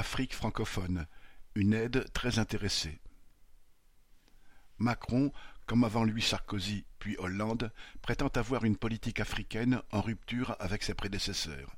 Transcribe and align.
Afrique 0.00 0.34
francophone, 0.34 1.06
une 1.54 1.74
aide 1.74 2.10
très 2.14 2.38
intéressée. 2.38 3.02
Macron, 4.78 5.30
comme 5.66 5.84
avant 5.84 6.04
lui 6.04 6.22
Sarkozy 6.22 6.86
puis 6.98 7.16
Hollande, 7.18 7.70
prétend 8.00 8.28
avoir 8.28 8.64
une 8.64 8.78
politique 8.78 9.20
africaine 9.20 9.82
en 9.92 10.00
rupture 10.00 10.56
avec 10.58 10.84
ses 10.84 10.94
prédécesseurs. 10.94 11.76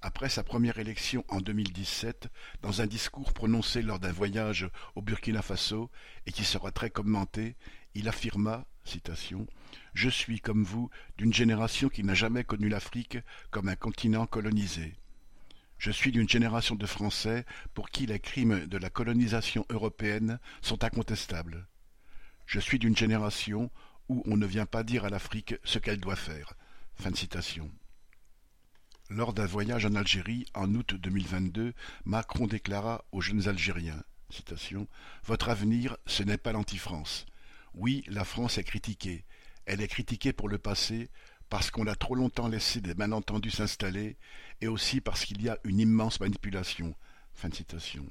Après 0.00 0.28
sa 0.28 0.44
première 0.44 0.78
élection 0.78 1.24
en 1.26 1.40
2017, 1.40 2.28
dans 2.62 2.82
un 2.82 2.86
discours 2.86 3.32
prononcé 3.32 3.82
lors 3.82 3.98
d'un 3.98 4.12
voyage 4.12 4.70
au 4.94 5.02
Burkina 5.02 5.42
Faso 5.42 5.90
et 6.26 6.30
qui 6.30 6.44
sera 6.44 6.70
très 6.70 6.90
commenté, 6.90 7.56
il 7.96 8.08
affirma 8.08 8.64
Je 9.92 10.08
suis, 10.08 10.38
comme 10.38 10.62
vous, 10.62 10.88
d'une 11.18 11.34
génération 11.34 11.88
qui 11.88 12.04
n'a 12.04 12.14
jamais 12.14 12.44
connu 12.44 12.68
l'Afrique 12.68 13.18
comme 13.50 13.68
un 13.68 13.76
continent 13.76 14.26
colonisé. 14.26 14.94
Je 15.82 15.90
suis 15.90 16.12
d'une 16.12 16.28
génération 16.28 16.76
de 16.76 16.86
Français 16.86 17.44
pour 17.74 17.90
qui 17.90 18.06
les 18.06 18.20
crimes 18.20 18.66
de 18.66 18.78
la 18.78 18.88
colonisation 18.88 19.66
européenne 19.68 20.38
sont 20.60 20.84
incontestables. 20.84 21.66
Je 22.46 22.60
suis 22.60 22.78
d'une 22.78 22.96
génération 22.96 23.68
où 24.08 24.22
on 24.26 24.36
ne 24.36 24.46
vient 24.46 24.64
pas 24.64 24.84
dire 24.84 25.04
à 25.04 25.10
l'Afrique 25.10 25.56
ce 25.64 25.80
qu'elle 25.80 25.98
doit 25.98 26.14
faire. 26.14 26.54
Lors 29.10 29.32
d'un 29.32 29.44
voyage 29.44 29.84
en 29.84 29.96
Algérie 29.96 30.46
en 30.54 30.72
août 30.72 30.94
2022, 30.94 31.74
Macron 32.04 32.46
déclara 32.46 33.04
aux 33.10 33.20
jeunes 33.20 33.48
Algériens 33.48 34.04
Votre 35.24 35.48
avenir, 35.48 35.96
ce 36.06 36.22
n'est 36.22 36.38
pas 36.38 36.52
l'anti-France. 36.52 37.26
Oui, 37.74 38.04
la 38.06 38.24
France 38.24 38.56
est 38.56 38.62
critiquée. 38.62 39.24
Elle 39.66 39.80
est 39.80 39.88
critiquée 39.88 40.32
pour 40.32 40.48
le 40.48 40.58
passé, 40.58 41.10
parce 41.52 41.70
qu'on 41.70 41.86
a 41.86 41.94
trop 41.94 42.14
longtemps 42.14 42.48
laissé 42.48 42.80
des 42.80 42.94
malentendus 42.94 43.50
s'installer, 43.50 44.16
et 44.62 44.68
aussi 44.68 45.02
parce 45.02 45.26
qu'il 45.26 45.42
y 45.42 45.50
a 45.50 45.58
une 45.64 45.80
immense 45.80 46.18
manipulation. 46.18 46.94
Fin 47.34 47.50
de 47.50 47.54
citation. 47.54 48.08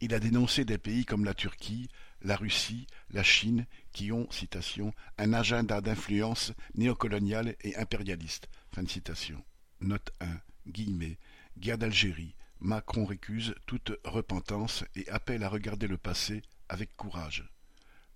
Il 0.00 0.14
a 0.14 0.20
dénoncé 0.20 0.64
des 0.64 0.78
pays 0.78 1.04
comme 1.04 1.24
la 1.24 1.34
Turquie, 1.34 1.88
la 2.22 2.36
Russie, 2.36 2.86
la 3.10 3.24
Chine, 3.24 3.66
qui 3.90 4.12
ont, 4.12 4.30
citation, 4.30 4.94
un 5.18 5.32
agenda 5.32 5.80
d'influence 5.80 6.52
néocoloniale 6.76 7.56
et 7.62 7.74
impérialiste. 7.74 8.48
Fin 8.72 8.84
de 8.84 8.88
citation. 8.88 9.42
Note 9.80 10.12
1. 10.20 10.28
Guillemets. 10.68 11.18
Guerre 11.58 11.78
d'Algérie. 11.78 12.36
Macron 12.60 13.06
récuse 13.06 13.56
toute 13.66 13.90
repentance 14.04 14.84
et 14.94 15.08
appelle 15.08 15.42
à 15.42 15.48
regarder 15.48 15.88
le 15.88 15.98
passé 15.98 16.42
avec 16.68 16.96
courage. 16.96 17.50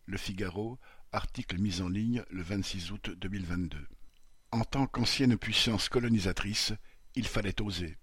Le 0.06 0.18
Figaro, 0.18 0.78
article 1.10 1.58
mis 1.58 1.80
en 1.80 1.88
ligne 1.88 2.22
le 2.30 2.42
26 2.42 2.92
août 2.92 3.10
2022. 3.10 3.88
En 4.54 4.62
tant 4.62 4.86
qu'ancienne 4.86 5.36
puissance 5.36 5.88
colonisatrice, 5.88 6.74
il 7.16 7.26
fallait 7.26 7.60
oser 7.60 7.96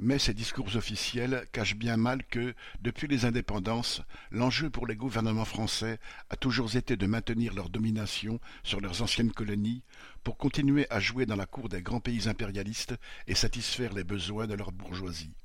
mais 0.00 0.18
ces 0.18 0.34
discours 0.34 0.74
officiels 0.74 1.46
cachent 1.52 1.76
bien 1.76 1.96
mal 1.96 2.24
que, 2.24 2.52
depuis 2.80 3.06
les 3.06 3.24
indépendances, 3.24 4.02
l'enjeu 4.32 4.68
pour 4.68 4.88
les 4.88 4.96
gouvernements 4.96 5.44
français 5.44 6.00
a 6.30 6.36
toujours 6.36 6.74
été 6.74 6.96
de 6.96 7.06
maintenir 7.06 7.54
leur 7.54 7.70
domination 7.70 8.40
sur 8.64 8.80
leurs 8.80 9.02
anciennes 9.02 9.30
colonies 9.30 9.84
pour 10.24 10.36
continuer 10.36 10.88
à 10.90 10.98
jouer 10.98 11.26
dans 11.26 11.36
la 11.36 11.46
cour 11.46 11.68
des 11.68 11.80
grands 11.80 12.00
pays 12.00 12.28
impérialistes 12.28 12.96
et 13.28 13.36
satisfaire 13.36 13.92
les 13.92 14.02
besoins 14.02 14.48
de 14.48 14.54
leur 14.54 14.72
bourgeoisie. 14.72 15.36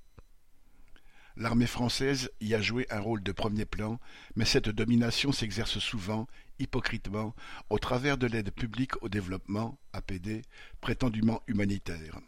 L'armée 1.38 1.68
française 1.68 2.32
y 2.42 2.54
a 2.54 2.62
joué 2.62 2.86
un 2.90 3.00
rôle 3.00 3.24
de 3.24 3.32
premier 3.32 3.66
plan, 3.66 4.00
mais 4.36 4.46
cette 4.46 4.70
domination 4.70 5.32
s'exerce 5.32 5.80
souvent, 5.80 6.28
hypocritement, 6.60 7.34
au 7.70 7.80
travers 7.80 8.18
de 8.18 8.28
l'aide 8.28 8.52
publique 8.52 9.02
au 9.02 9.10
développement, 9.10 9.78
APD, 9.94 10.42
prétendument 10.82 11.42
humanitaire. 11.48 12.20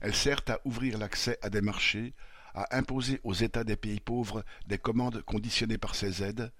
Elle 0.00 0.14
sert 0.14 0.42
à 0.48 0.58
ouvrir 0.64 0.98
l'accès 0.98 1.38
à 1.42 1.48
des 1.48 1.62
marchés, 1.62 2.14
à 2.54 2.76
imposer 2.76 3.20
aux 3.24 3.34
États 3.34 3.64
des 3.64 3.76
pays 3.76 4.00
pauvres 4.00 4.44
des 4.66 4.78
commandes 4.78 5.22
conditionnées 5.22 5.78
par 5.78 5.94
ces 5.94 6.22
aides, 6.22 6.52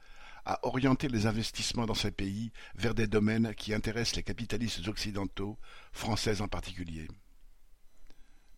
à 0.45 0.65
orienter 0.65 1.09
les 1.09 1.27
investissements 1.27 1.87
dans 1.87 1.95
ces 1.95 2.13
pays 2.13 2.53
vers 2.77 2.95
des 2.95 3.09
domaines 3.09 3.55
qui 3.55 3.75
intéressent 3.75 4.17
les 4.17 4.23
capitalistes 4.23 4.87
occidentaux, 4.87 5.59
français 5.93 6.41
en 6.41 6.49
particulier. 6.49 7.09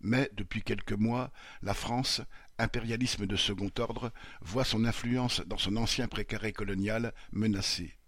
Mais, 0.01 0.31
depuis 0.35 0.63
quelques 0.63 0.93
mois, 0.93 1.33
la 1.63 1.75
France, 1.75 2.21
impérialisme 2.59 3.27
de 3.27 3.37
second 3.37 3.71
ordre, 3.79 4.13
voit 4.41 4.65
son 4.65 4.85
influence 4.85 5.41
dans 5.47 5.59
son 5.59 5.77
ancien 5.77 6.09
précaré 6.09 6.53
colonial 6.53 7.13
menacée. 7.33 7.99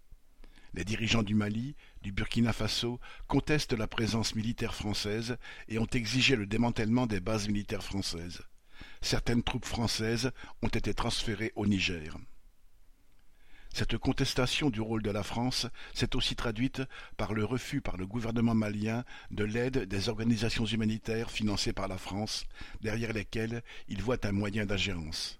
Les 0.73 0.85
dirigeants 0.85 1.23
du 1.23 1.35
Mali, 1.35 1.75
du 2.01 2.11
Burkina 2.11 2.53
Faso 2.53 2.99
contestent 3.27 3.73
la 3.73 3.87
présence 3.87 4.35
militaire 4.35 4.73
française 4.73 5.37
et 5.67 5.79
ont 5.79 5.85
exigé 5.87 6.35
le 6.35 6.45
démantèlement 6.45 7.07
des 7.07 7.19
bases 7.19 7.47
militaires 7.47 7.83
françaises. 7.83 8.41
Certaines 9.01 9.43
troupes 9.43 9.65
françaises 9.65 10.31
ont 10.61 10.69
été 10.69 10.93
transférées 10.93 11.51
au 11.55 11.65
Niger. 11.67 12.15
Cette 13.73 13.97
contestation 13.97 14.69
du 14.69 14.81
rôle 14.81 15.01
de 15.01 15.11
la 15.11 15.23
France 15.23 15.65
s'est 15.93 16.15
aussi 16.15 16.35
traduite 16.35 16.81
par 17.15 17.33
le 17.33 17.45
refus 17.45 17.79
par 17.79 17.95
le 17.95 18.05
gouvernement 18.05 18.53
malien 18.53 19.05
de 19.31 19.45
l'aide 19.45 19.85
des 19.85 20.09
organisations 20.09 20.65
humanitaires 20.65 21.31
financées 21.31 21.71
par 21.71 21.87
la 21.87 21.97
France, 21.97 22.45
derrière 22.81 23.13
lesquelles 23.13 23.63
il 23.87 24.01
voit 24.01 24.25
un 24.25 24.33
moyen 24.33 24.65
d'ingérence. 24.65 25.39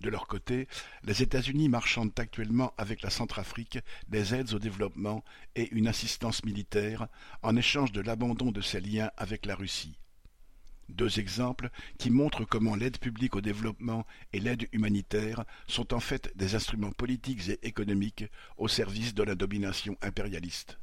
De 0.00 0.08
leur 0.08 0.28
côté, 0.28 0.68
les 1.02 1.22
États-Unis 1.22 1.68
marchandent 1.68 2.18
actuellement 2.18 2.72
avec 2.78 3.02
la 3.02 3.10
Centrafrique 3.10 3.80
des 4.08 4.34
aides 4.34 4.54
au 4.54 4.58
développement 4.58 5.24
et 5.56 5.68
une 5.72 5.88
assistance 5.88 6.44
militaire 6.44 7.08
en 7.42 7.56
échange 7.56 7.92
de 7.92 8.00
l'abandon 8.00 8.52
de 8.52 8.60
ses 8.60 8.80
liens 8.80 9.10
avec 9.16 9.44
la 9.44 9.56
Russie. 9.56 9.98
Deux 10.88 11.20
exemples 11.20 11.70
qui 11.98 12.10
montrent 12.10 12.44
comment 12.44 12.74
l'aide 12.74 12.98
publique 12.98 13.36
au 13.36 13.40
développement 13.40 14.06
et 14.32 14.40
l'aide 14.40 14.68
humanitaire 14.72 15.44
sont 15.66 15.92
en 15.94 16.00
fait 16.00 16.32
des 16.36 16.54
instruments 16.54 16.92
politiques 16.92 17.48
et 17.48 17.66
économiques 17.66 18.24
au 18.56 18.68
service 18.68 19.14
de 19.14 19.22
la 19.22 19.34
domination 19.34 19.96
impérialiste. 20.00 20.78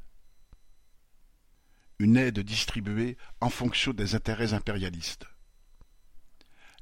Une 1.98 2.16
aide 2.16 2.40
distribuée 2.40 3.16
en 3.40 3.50
fonction 3.50 3.92
des 3.92 4.14
intérêts 4.14 4.52
impérialistes 4.52 5.26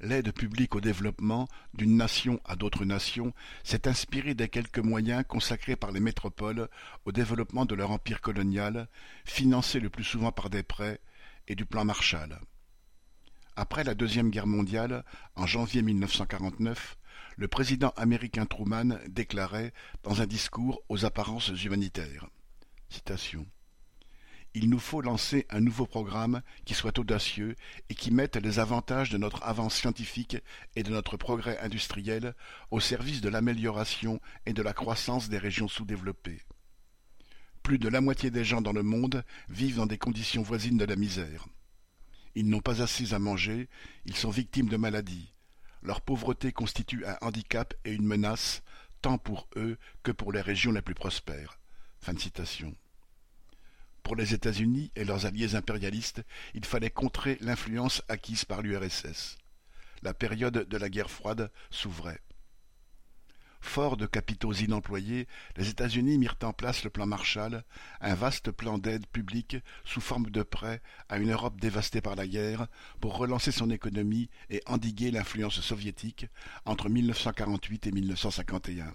l'aide 0.05 0.33
publique 0.33 0.75
au 0.75 0.81
développement 0.81 1.49
d'une 1.73 1.97
nation 1.97 2.41
à 2.45 2.57
d'autres 2.57 2.85
nations 2.85 3.33
s'est 3.63 3.89
inspirée 3.89 4.35
des 4.35 4.49
quelques 4.49 4.79
moyens 4.79 5.25
consacrés 5.27 5.77
par 5.77 5.93
les 5.93 6.01
métropoles 6.01 6.69
au 7.05 7.13
développement 7.13 7.65
de 7.65 7.75
leur 7.75 7.91
empire 7.91 8.21
colonial, 8.21 8.89
financé 9.25 9.81
le 9.81 9.91
plus 9.91 10.05
souvent 10.05 10.33
par 10.33 10.51
des 10.51 10.63
prêts, 10.63 11.01
et 11.47 11.55
du 11.55 11.67
plan 11.67 11.85
Marshall. 11.85 12.39
Après 13.57 13.85
la 13.85 13.95
Deuxième 13.95 14.31
Guerre 14.31 14.47
mondiale, 14.47 15.05
en 15.37 15.47
janvier 15.47 15.83
1949, 15.83 16.97
le 17.37 17.49
président 17.49 17.93
américain 17.97 18.47
Truman 18.47 18.99
déclarait 19.09 19.73
dans 20.03 20.21
un 20.21 20.27
discours 20.27 20.83
aux 20.89 21.05
apparences 21.05 21.49
humanitaires 21.65 22.29
il 24.55 24.71
nous 24.71 24.79
faut 24.79 25.01
lancer 25.01 25.47
un 25.51 25.61
nouveau 25.61 25.85
programme 25.85 26.43
qui 26.65 26.75
soit 26.75 26.99
audacieux 26.99 27.57
et 27.89 27.95
qui 27.95 28.13
mette 28.13 28.37
les 28.37 28.61
avantages 28.61 29.11
de 29.11 29.19
notre 29.19 29.43
avance 29.43 29.75
scientifique 29.75 30.37
et 30.77 30.85
de 30.85 30.91
notre 30.91 31.17
progrès 31.17 31.59
industriel 31.59 32.35
au 32.71 32.79
service 32.79 33.21
de 33.21 33.29
l'amélioration 33.29 34.21
et 34.47 34.53
de 34.53 34.63
la 34.63 34.73
croissance 34.73 35.29
des 35.29 35.39
régions 35.39 35.69
sous-développées. 35.69 36.41
Plus 37.65 37.79
de 37.79 37.89
la 37.89 38.01
moitié 38.01 38.31
des 38.31 38.45
gens 38.45 38.61
dans 38.61 38.73
le 38.73 38.83
monde 38.85 39.25
vivent 39.49 39.77
dans 39.77 39.87
des 39.87 39.99
conditions 39.99 40.43
voisines 40.43 40.79
de 40.79 40.85
la 40.85 40.97
misère. 40.97 41.47
Ils 42.35 42.49
n'ont 42.49 42.61
pas 42.61 42.83
assez 42.83 43.15
à 43.15 43.19
manger, 43.19 43.69
ils 44.07 44.17
sont 44.17 44.31
victimes 44.31 44.69
de 44.69 44.77
maladies. 44.77 45.33
Leur 45.83 46.01
pauvreté 46.01 46.53
constitue 46.53 47.05
un 47.07 47.17
handicap 47.21 47.75
et 47.85 47.93
une 47.93 48.07
menace, 48.07 48.63
tant 49.03 49.19
pour 49.19 49.49
eux 49.57 49.77
que 50.03 50.13
pour 50.13 50.33
les 50.33 50.41
régions 50.41 50.73
les 50.73 50.83
plus 50.83 50.95
prospères. 50.95 51.59
Pour 54.03 54.17
les 54.17 54.35
États-Unis 54.35 54.91
et 54.97 55.05
leurs 55.05 55.27
alliés 55.27 55.55
impérialistes, 55.55 56.23
il 56.55 56.65
fallait 56.65 56.91
contrer 56.91 57.39
l'influence 57.41 58.03
acquise 58.09 58.45
par 58.45 58.63
l'URSS. 58.63 59.39
La 60.03 60.13
période 60.13 60.69
de 60.69 60.77
la 60.77 60.91
guerre 60.91 61.11
froide 61.11 61.51
s'ouvrait. 61.71 62.21
Forts 63.65 63.97
de 63.97 64.07
capitaux 64.07 64.53
inemployés, 64.53 65.27
les 65.57 65.69
États-Unis 65.69 66.19
mirent 66.19 66.37
en 66.43 66.53
place 66.53 66.85
le 66.85 66.91
plan 66.91 67.07
Marshall, 67.07 67.65
un 68.01 68.15
vaste 68.15 68.53
plan 68.53 68.79
d'aide 68.79 69.07
publique 69.09 69.57
sous 69.85 70.01
forme 70.01 70.31
de 70.31 70.45
prêts 70.45 70.81
à 71.09 71.17
une 71.19 71.33
Europe 71.33 71.59
dévastée 71.59 72.01
par 72.01 72.15
la 72.15 72.29
guerre, 72.29 72.69
pour 73.01 73.17
relancer 73.17 73.51
son 73.51 73.71
économie 73.71 74.29
et 74.49 74.63
endiguer 74.67 75.11
l'influence 75.11 75.61
soviétique 75.61 76.27
entre 76.67 76.89
1948 76.89 77.89
et 77.89 77.93
1951. 77.93 78.95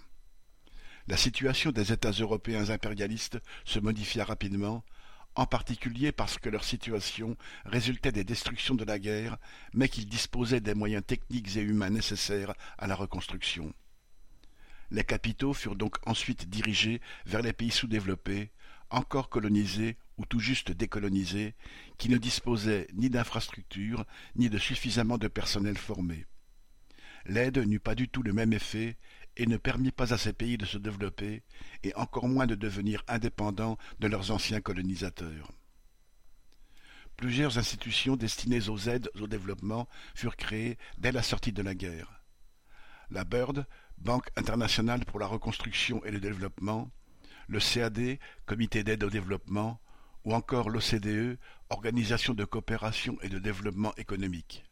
La 1.08 1.16
situation 1.18 1.72
des 1.72 1.92
États 1.92 2.12
européens 2.12 2.70
impérialistes 2.70 3.38
se 3.66 3.80
modifia 3.80 4.24
rapidement, 4.24 4.82
en 5.34 5.46
particulier 5.46 6.12
parce 6.12 6.38
que 6.38 6.48
leur 6.48 6.64
situation 6.64 7.36
résultait 7.66 8.12
des 8.12 8.24
destructions 8.24 8.76
de 8.76 8.84
la 8.84 8.98
guerre, 8.98 9.36
mais 9.74 9.90
qu'ils 9.90 10.08
disposaient 10.08 10.60
des 10.60 10.74
moyens 10.74 11.04
techniques 11.04 11.56
et 11.56 11.60
humains 11.60 11.90
nécessaires 11.90 12.54
à 12.78 12.86
la 12.86 12.94
reconstruction. 12.94 13.74
Les 14.90 15.04
capitaux 15.04 15.54
furent 15.54 15.76
donc 15.76 15.96
ensuite 16.06 16.48
dirigés 16.48 17.00
vers 17.26 17.42
les 17.42 17.52
pays 17.52 17.70
sous-développés, 17.70 18.50
encore 18.90 19.28
colonisés 19.28 19.96
ou 20.18 20.26
tout 20.26 20.40
juste 20.40 20.72
décolonisés, 20.72 21.54
qui 21.96 22.08
ne 22.08 22.18
disposaient 22.18 22.88
ni 22.94 23.08
d'infrastructures 23.08 24.04
ni 24.34 24.50
de 24.50 24.58
suffisamment 24.58 25.18
de 25.18 25.28
personnel 25.28 25.78
formé. 25.78 26.26
L'aide 27.26 27.58
n'eut 27.58 27.80
pas 27.80 27.94
du 27.94 28.08
tout 28.08 28.22
le 28.22 28.32
même 28.32 28.52
effet 28.52 28.96
et 29.36 29.46
ne 29.46 29.56
permit 29.56 29.92
pas 29.92 30.12
à 30.12 30.18
ces 30.18 30.32
pays 30.32 30.58
de 30.58 30.66
se 30.66 30.78
développer, 30.78 31.42
et 31.84 31.94
encore 31.94 32.28
moins 32.28 32.46
de 32.46 32.54
devenir 32.54 33.02
indépendants 33.06 33.78
de 34.00 34.08
leurs 34.08 34.32
anciens 34.32 34.60
colonisateurs. 34.60 35.52
Plusieurs 37.16 37.58
institutions 37.58 38.16
destinées 38.16 38.68
aux 38.68 38.88
aides 38.88 39.10
au 39.20 39.28
développement 39.28 39.88
furent 40.14 40.36
créées 40.36 40.78
dès 40.98 41.12
la 41.12 41.22
sortie 41.22 41.52
de 41.52 41.62
la 41.62 41.74
guerre. 41.74 42.22
La 43.10 43.24
BIRD, 43.24 43.66
Banque 44.00 44.30
internationale 44.36 45.04
pour 45.04 45.20
la 45.20 45.26
reconstruction 45.26 46.02
et 46.06 46.10
le 46.10 46.20
développement, 46.20 46.90
le 47.48 47.60
CAD, 47.60 48.18
Comité 48.46 48.82
d'aide 48.82 49.04
au 49.04 49.10
développement, 49.10 49.78
ou 50.24 50.34
encore 50.34 50.70
l'OCDE, 50.70 51.38
Organisation 51.68 52.32
de 52.32 52.46
coopération 52.46 53.18
et 53.22 53.28
de 53.28 53.38
développement 53.38 53.94
économique. 53.96 54.64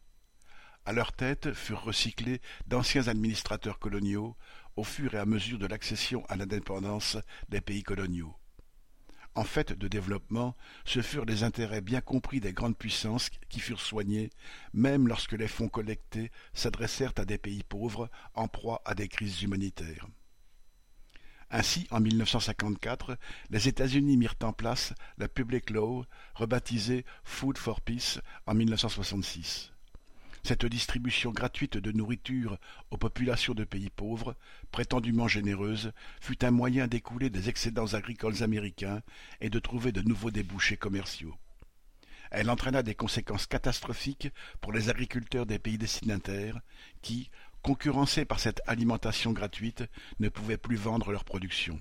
À 0.85 0.93
leur 0.93 1.13
tête 1.13 1.53
furent 1.53 1.83
recyclés 1.83 2.41
d'anciens 2.65 3.07
administrateurs 3.07 3.77
coloniaux 3.77 4.35
au 4.75 4.83
fur 4.83 5.13
et 5.13 5.19
à 5.19 5.25
mesure 5.25 5.59
de 5.59 5.67
l'accession 5.67 6.25
à 6.27 6.35
l'indépendance 6.35 7.17
des 7.49 7.61
pays 7.61 7.83
coloniaux. 7.83 8.35
En 9.39 9.45
fait 9.45 9.71
de 9.71 9.87
développement, 9.87 10.53
ce 10.83 11.01
furent 11.01 11.23
les 11.23 11.43
intérêts 11.43 11.79
bien 11.79 12.01
compris 12.01 12.41
des 12.41 12.51
grandes 12.51 12.77
puissances 12.77 13.29
qui 13.47 13.61
furent 13.61 13.79
soignés, 13.79 14.31
même 14.73 15.07
lorsque 15.07 15.31
les 15.31 15.47
fonds 15.47 15.69
collectés 15.69 16.29
s'adressèrent 16.53 17.13
à 17.15 17.23
des 17.23 17.37
pays 17.37 17.63
pauvres 17.63 18.09
en 18.33 18.49
proie 18.49 18.81
à 18.83 18.95
des 18.95 19.07
crises 19.07 19.41
humanitaires. 19.41 20.07
Ainsi, 21.49 21.87
en 21.89 22.01
1954, 22.01 23.17
les 23.49 23.69
États-Unis 23.69 24.17
mirent 24.17 24.35
en 24.43 24.51
place 24.51 24.93
la 25.17 25.29
Public 25.29 25.69
Law, 25.69 26.03
rebaptisée 26.35 27.05
Food 27.23 27.57
for 27.57 27.79
Peace 27.79 28.19
en 28.45 28.55
1966. 28.55 29.71
Cette 30.43 30.65
distribution 30.65 31.31
gratuite 31.31 31.77
de 31.77 31.91
nourriture 31.91 32.57
aux 32.91 32.97
populations 32.97 33.53
de 33.53 33.63
pays 33.63 33.89
pauvres, 33.89 34.35
prétendument 34.71 35.27
généreuse, 35.27 35.91
fut 36.21 36.43
un 36.45 36.51
moyen 36.51 36.87
d'écouler 36.87 37.29
des 37.29 37.49
excédents 37.49 37.93
agricoles 37.93 38.41
américains 38.43 39.01
et 39.41 39.49
de 39.49 39.59
trouver 39.59 39.91
de 39.91 40.01
nouveaux 40.01 40.31
débouchés 40.31 40.77
commerciaux. 40.77 41.35
Elle 42.31 42.49
entraîna 42.49 42.83
des 42.83 42.95
conséquences 42.95 43.47
catastrophiques 43.47 44.29
pour 44.61 44.71
les 44.71 44.89
agriculteurs 44.89 45.45
des 45.45 45.59
pays 45.59 45.77
destinataires 45.77 46.61
qui, 47.01 47.31
concurrencés 47.61 48.25
par 48.25 48.39
cette 48.39 48.61
alimentation 48.67 49.31
gratuite, 49.31 49.83
ne 50.19 50.29
pouvaient 50.29 50.57
plus 50.57 50.75
vendre 50.75 51.11
leur 51.11 51.25
production. 51.25 51.79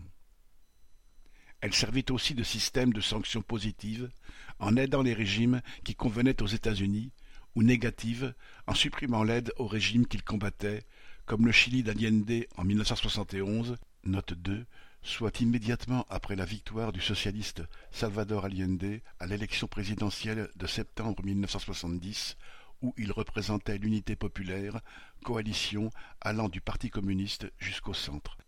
Elle 1.60 1.74
servit 1.74 2.04
aussi 2.10 2.34
de 2.34 2.44
système 2.44 2.92
de 2.92 3.00
sanctions 3.00 3.42
positives 3.42 4.10
en 4.58 4.76
aidant 4.76 5.02
les 5.02 5.14
régimes 5.14 5.60
qui 5.84 5.94
convenaient 5.94 6.40
aux 6.42 6.46
États-Unis 6.46 7.10
ou 7.54 7.62
négatives 7.62 8.34
en 8.66 8.74
supprimant 8.74 9.22
l'aide 9.22 9.52
aux 9.56 9.66
régimes 9.66 10.06
qu'ils 10.06 10.24
combattaient, 10.24 10.84
comme 11.26 11.46
le 11.46 11.52
Chili 11.52 11.82
d'Allende 11.82 12.44
en 12.56 12.64
1971, 12.64 13.76
note 14.04 14.34
2, 14.34 14.64
soit 15.02 15.40
immédiatement 15.40 16.06
après 16.08 16.36
la 16.36 16.44
victoire 16.44 16.92
du 16.92 17.00
socialiste 17.00 17.62
Salvador 17.90 18.44
Allende 18.44 19.00
à 19.20 19.26
l'élection 19.26 19.66
présidentielle 19.66 20.48
de 20.56 20.66
septembre 20.66 21.22
1970, 21.24 22.36
où 22.82 22.94
il 22.96 23.12
représentait 23.12 23.78
l'unité 23.78 24.16
populaire, 24.16 24.80
coalition 25.24 25.90
allant 26.20 26.48
du 26.48 26.60
Parti 26.60 26.90
communiste 26.90 27.50
jusqu'au 27.58 27.94
centre 27.94 28.38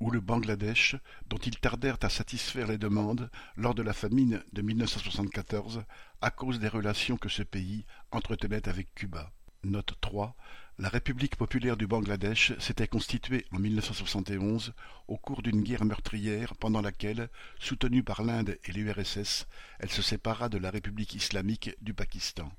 ou 0.00 0.10
le 0.10 0.20
Bangladesh, 0.20 0.96
dont 1.28 1.38
ils 1.38 1.58
tardèrent 1.58 1.98
à 2.02 2.08
satisfaire 2.08 2.68
les 2.68 2.78
demandes 2.78 3.30
lors 3.56 3.74
de 3.74 3.82
la 3.82 3.92
famine 3.92 4.42
de 4.52 4.62
1974 4.62 5.84
à 6.20 6.30
cause 6.30 6.58
des 6.58 6.68
relations 6.68 7.16
que 7.16 7.28
ce 7.28 7.42
pays 7.42 7.84
entretenait 8.10 8.68
avec 8.68 8.94
Cuba. 8.94 9.32
Note 9.64 9.94
3. 10.00 10.36
La 10.78 10.88
République 10.88 11.34
populaire 11.34 11.76
du 11.76 11.88
Bangladesh 11.88 12.56
s'était 12.60 12.86
constituée 12.86 13.44
en 13.50 13.58
1971 13.58 14.72
au 15.08 15.16
cours 15.16 15.42
d'une 15.42 15.62
guerre 15.62 15.84
meurtrière 15.84 16.54
pendant 16.54 16.80
laquelle, 16.80 17.28
soutenue 17.58 18.04
par 18.04 18.22
l'Inde 18.22 18.56
et 18.64 18.72
l'URSS, 18.72 19.48
elle 19.80 19.90
se 19.90 20.02
sépara 20.02 20.48
de 20.48 20.58
la 20.58 20.70
République 20.70 21.16
islamique 21.16 21.74
du 21.80 21.94
Pakistan. 21.94 22.52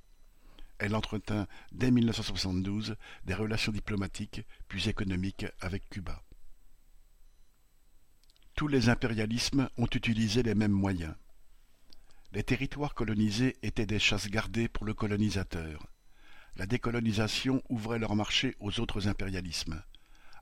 Elle 0.79 0.95
entretint 0.95 1.47
dès 1.71 1.91
1972 1.91 2.97
des 3.23 3.33
relations 3.33 3.71
diplomatiques 3.71 4.45
puis 4.67 4.89
économiques 4.89 5.45
avec 5.61 5.89
Cuba. 5.89 6.21
Tous 8.59 8.67
les 8.67 8.89
impérialismes 8.89 9.69
ont 9.77 9.87
utilisé 9.95 10.43
les 10.43 10.53
mêmes 10.53 10.73
moyens. 10.73 11.15
Les 12.33 12.43
territoires 12.43 12.93
colonisés 12.93 13.55
étaient 13.63 13.85
des 13.85 13.99
chasses 13.99 14.27
gardées 14.27 14.67
pour 14.67 14.83
le 14.83 14.93
colonisateur. 14.93 15.87
La 16.57 16.65
décolonisation 16.65 17.63
ouvrait 17.69 17.99
leur 17.99 18.17
marché 18.17 18.57
aux 18.59 18.81
autres 18.81 19.07
impérialismes. 19.07 19.81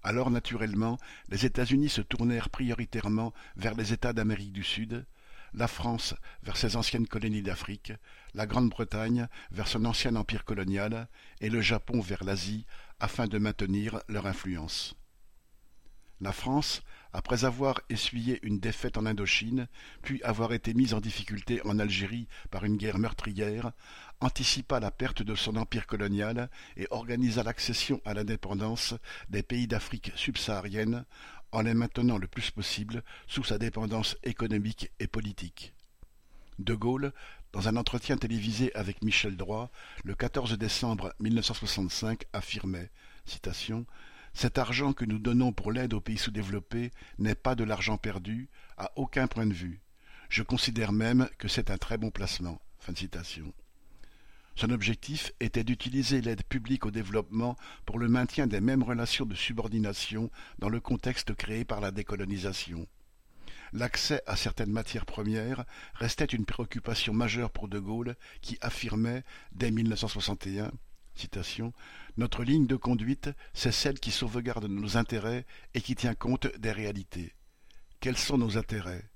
Alors, 0.01 0.31
naturellement, 0.31 0.97
les 1.29 1.45
États-Unis 1.45 1.89
se 1.89 2.01
tournèrent 2.01 2.49
prioritairement 2.49 3.35
vers 3.55 3.75
les 3.75 3.93
États 3.93 4.13
d'Amérique 4.13 4.51
du 4.51 4.63
Sud, 4.63 5.05
la 5.53 5.67
France 5.67 6.15
vers 6.41 6.57
ses 6.57 6.75
anciennes 6.75 7.07
colonies 7.07 7.43
d'Afrique, 7.43 7.93
la 8.33 8.47
Grande-Bretagne 8.47 9.27
vers 9.51 9.67
son 9.67 9.85
ancien 9.85 10.15
empire 10.15 10.43
colonial 10.43 11.07
et 11.39 11.51
le 11.51 11.61
Japon 11.61 12.01
vers 12.01 12.23
l'Asie 12.23 12.65
afin 12.99 13.27
de 13.27 13.37
maintenir 13.37 14.01
leur 14.07 14.25
influence. 14.25 14.95
La 16.19 16.31
France, 16.31 16.81
après 17.17 17.45
avoir 17.45 17.81
essuyé 17.89 18.39
une 18.43 18.59
défaite 18.59 18.95
en 18.95 19.07
Indochine, 19.07 19.67
puis 20.03 20.21
avoir 20.21 20.53
été 20.53 20.75
mise 20.75 20.93
en 20.93 21.01
difficulté 21.01 21.59
en 21.65 21.79
Algérie 21.79 22.27
par 22.51 22.63
une 22.63 22.77
guerre 22.77 22.99
meurtrière, 22.99 23.71
anticipa 24.19 24.79
la 24.79 24.91
perte 24.91 25.23
de 25.23 25.33
son 25.33 25.55
empire 25.55 25.87
colonial 25.87 26.47
et 26.75 26.85
organisa 26.91 27.41
l'accession 27.41 28.01
à 28.05 28.13
l'indépendance 28.13 28.93
des 29.29 29.41
pays 29.41 29.65
d'Afrique 29.65 30.11
subsaharienne 30.13 31.05
en 31.51 31.61
les 31.61 31.73
maintenant 31.73 32.19
le 32.19 32.27
plus 32.27 32.51
possible 32.51 33.01
sous 33.25 33.43
sa 33.43 33.57
dépendance 33.57 34.15
économique 34.21 34.91
et 34.99 35.07
politique. 35.07 35.73
De 36.59 36.75
Gaulle, 36.75 37.13
dans 37.51 37.67
un 37.67 37.77
entretien 37.77 38.17
télévisé 38.17 38.71
avec 38.75 39.03
Michel 39.03 39.37
Droit, 39.37 39.71
le 40.03 40.13
14 40.13 40.55
décembre 40.55 41.15
1965, 41.19 42.25
affirmait 42.31 42.91
citation, 43.25 43.87
cet 44.37 44.59
argent 44.59 44.93
que 44.93 45.03
nous 45.03 45.17
donnons 45.17 45.51
pour 45.51 45.71
l'aide 45.71 45.95
aux 45.95 45.99
pays 45.99 46.19
sous-développés 46.19 46.91
n'est 47.17 47.33
pas 47.33 47.55
de 47.55 47.63
l'argent 47.63 47.97
perdu, 47.97 48.49
à 48.77 48.91
aucun 48.95 49.25
point 49.25 49.47
de 49.47 49.53
vue. 49.53 49.81
Je 50.29 50.43
considère 50.43 50.91
même 50.91 51.27
que 51.39 51.47
c'est 51.47 51.71
un 51.71 51.79
très 51.79 51.97
bon 51.97 52.11
placement. 52.11 52.61
Son 54.55 54.69
objectif 54.69 55.31
était 55.39 55.63
d'utiliser 55.63 56.21
l'aide 56.21 56.43
publique 56.43 56.85
au 56.85 56.91
développement 56.91 57.55
pour 57.87 57.97
le 57.97 58.07
maintien 58.07 58.45
des 58.45 58.61
mêmes 58.61 58.83
relations 58.83 59.25
de 59.25 59.33
subordination 59.33 60.29
dans 60.59 60.69
le 60.69 60.79
contexte 60.79 61.33
créé 61.33 61.65
par 61.65 61.81
la 61.81 61.89
décolonisation. 61.89 62.87
L'accès 63.73 64.21
à 64.27 64.35
certaines 64.35 64.71
matières 64.71 65.07
premières 65.07 65.65
restait 65.95 66.25
une 66.25 66.45
préoccupation 66.45 67.11
majeure 67.11 67.49
pour 67.49 67.67
De 67.67 67.79
Gaulle 67.79 68.15
qui 68.41 68.59
affirmait, 68.61 69.23
dès 69.51 69.71
1961, 69.71 70.65
Citation, 70.65 70.86
Notre 72.17 72.43
ligne 72.43 72.67
de 72.67 72.75
conduite, 72.75 73.29
c'est 73.53 73.71
celle 73.71 73.99
qui 73.99 74.11
sauvegarde 74.11 74.65
nos 74.65 74.97
intérêts 74.97 75.45
et 75.73 75.81
qui 75.81 75.95
tient 75.95 76.15
compte 76.15 76.47
des 76.57 76.71
réalités. 76.71 77.33
Quels 77.99 78.17
sont 78.17 78.37
nos 78.37 78.57
intérêts? 78.57 79.09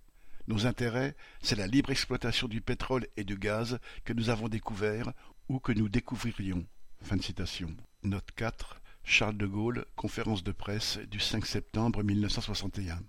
Nos 0.48 0.66
intérêts, 0.66 1.16
c'est 1.42 1.56
la 1.56 1.68
libre 1.68 1.92
exploitation 1.92 2.48
du 2.48 2.62
pétrole 2.62 3.08
et 3.18 3.24
du 3.24 3.38
gaz 3.38 3.80
que 4.06 4.14
nous 4.14 4.30
avons 4.30 4.50
découvert 4.50 5.14
ou 5.50 5.60
que 5.60 5.72
nous 5.72 5.90
découvririons. 5.90 6.66
Fin 7.02 7.18
de 7.18 7.24
citation. 7.24 7.76
Note 8.04 8.32
4. 8.36 8.82
Charles 9.04 9.38
de 9.38 9.48
Gaulle, 9.48 9.86
conférence 9.96 10.44
de 10.44 10.52
presse 10.52 11.00
du 11.10 11.20
5 11.20 11.46
septembre 11.46 12.04
1961. 12.04 13.00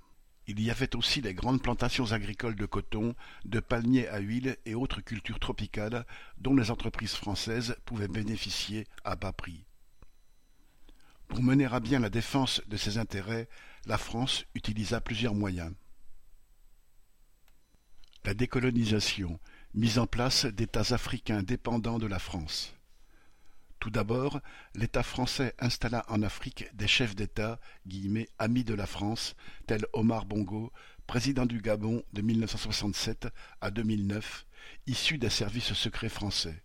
Il 0.48 0.60
y 0.60 0.70
avait 0.70 0.96
aussi 0.96 1.20
les 1.20 1.34
grandes 1.34 1.62
plantations 1.62 2.12
agricoles 2.12 2.56
de 2.56 2.66
coton, 2.66 3.14
de 3.44 3.60
palmiers 3.60 4.08
à 4.08 4.18
huile 4.18 4.56
et 4.66 4.74
autres 4.74 5.00
cultures 5.00 5.38
tropicales 5.38 6.04
dont 6.38 6.56
les 6.56 6.70
entreprises 6.70 7.14
françaises 7.14 7.76
pouvaient 7.84 8.08
bénéficier 8.08 8.86
à 9.04 9.14
bas 9.14 9.32
prix. 9.32 9.64
Pour 11.28 11.42
mener 11.42 11.66
à 11.66 11.80
bien 11.80 12.00
la 12.00 12.10
défense 12.10 12.60
de 12.66 12.76
ses 12.76 12.98
intérêts, 12.98 13.48
la 13.86 13.98
France 13.98 14.44
utilisa 14.54 15.00
plusieurs 15.00 15.34
moyens. 15.34 15.72
La 18.24 18.34
décolonisation, 18.34 19.38
mise 19.74 19.98
en 19.98 20.06
place 20.06 20.44
d'États 20.44 20.92
africains 20.92 21.42
dépendants 21.42 21.98
de 21.98 22.06
la 22.06 22.18
France. 22.18 22.74
Tout 23.82 23.90
d'abord, 23.90 24.40
l'État 24.76 25.02
français 25.02 25.56
installa 25.58 26.04
en 26.06 26.22
Afrique 26.22 26.66
des 26.72 26.86
chefs 26.86 27.16
d'État 27.16 27.58
«amis 28.38 28.62
de 28.62 28.74
la 28.74 28.86
France» 28.86 29.34
tels 29.66 29.86
Omar 29.92 30.24
Bongo, 30.24 30.72
président 31.08 31.46
du 31.46 31.60
Gabon 31.60 32.04
de 32.12 32.22
1967 32.22 33.26
à 33.60 33.72
2009, 33.72 34.46
issus 34.86 35.18
des 35.18 35.30
services 35.30 35.72
secrets 35.72 36.08
français. 36.08 36.62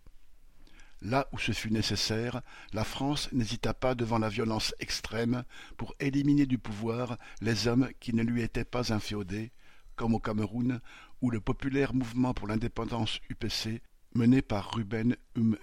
Là 1.02 1.26
où 1.32 1.40
ce 1.40 1.50
fut 1.50 1.72
nécessaire, 1.72 2.40
la 2.72 2.84
France 2.84 3.28
n'hésita 3.32 3.74
pas 3.74 3.96
devant 3.96 4.20
la 4.20 4.28
violence 4.28 4.72
extrême 4.78 5.42
pour 5.76 5.96
éliminer 5.98 6.46
du 6.46 6.58
pouvoir 6.58 7.18
les 7.40 7.66
hommes 7.66 7.88
qui 7.98 8.14
ne 8.14 8.22
lui 8.22 8.42
étaient 8.42 8.64
pas 8.64 8.92
inféodés, 8.92 9.50
comme 9.96 10.14
au 10.14 10.20
Cameroun, 10.20 10.80
où 11.20 11.32
le 11.32 11.40
populaire 11.40 11.94
mouvement 11.94 12.32
pour 12.32 12.46
l'indépendance 12.46 13.18
UPC, 13.28 13.82
mené 14.14 14.42
par 14.42 14.74
Ruben 14.74 15.16
Um 15.36 15.56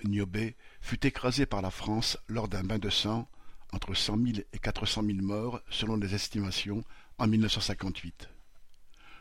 fut 0.82 1.06
écrasé 1.06 1.46
par 1.46 1.62
la 1.62 1.72
France 1.72 2.18
lors 2.28 2.48
d'un 2.48 2.64
bain 2.64 2.80
de 2.80 2.90
sang, 2.90 3.28
entre 3.74 3.94
cent 3.94 4.16
mille 4.16 4.46
et 4.54 4.60
quatre 4.60 4.86
cent 4.86 5.04
mille 5.04 5.22
morts 5.22 5.62
selon 5.70 5.98
les 5.98 6.16
estimations, 6.16 6.84
en 7.18 7.28
1958. 7.28 8.30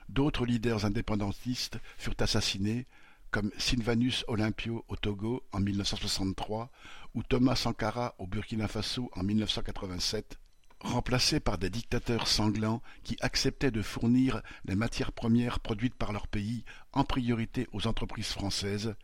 D'autres 0.09 0.47
leaders 0.47 0.85
indépendantistes 0.85 1.79
furent 1.97 2.15
assassinés, 2.19 2.87
comme 3.31 3.51
Sylvanus 3.59 4.25
Olympio 4.29 4.85
au 4.89 4.97
Togo 4.97 5.43
en 5.53 5.61
1963 5.61 6.71
ou 7.15 7.23
Thomas 7.23 7.57
Sankara 7.57 8.15
au 8.19 8.27
Burkina 8.27 8.69
Faso 8.69 9.11
en 9.15 9.25
1987, 9.25 10.39
remplacés 10.81 11.41
par 11.41 11.59
des 11.59 11.71
dictateurs 11.71 12.29
sanglants 12.29 12.83
qui 13.03 13.17
acceptaient 13.21 13.73
de 13.73 13.83
fournir 13.83 14.43
les 14.67 14.77
matières 14.77 15.13
premières 15.13 15.59
produites 15.59 15.97
par 15.97 16.13
leur 16.13 16.29
pays 16.29 16.65
en 16.93 17.03
priorité 17.05 17.67
aux 17.73 17.87
entreprises 17.89 18.29
françaises 18.29 18.95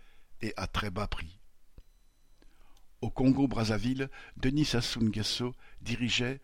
et 0.42 0.52
à 0.56 0.66
très 0.66 0.90
bas 0.90 1.06
prix. 1.06 1.38
Au 3.00 3.10
Congo-Brazzaville, 3.10 4.10
Denis 4.36 4.66
Sassou 4.66 5.00
Nguesso 5.00 5.54
dirigeait 5.80 6.40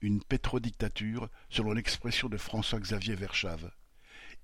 une 0.00 0.22
pétrodictature, 0.22 1.28
selon 1.48 1.72
l'expression 1.72 2.28
de 2.28 2.36
François-Xavier 2.36 3.14
Verschave. 3.14 3.70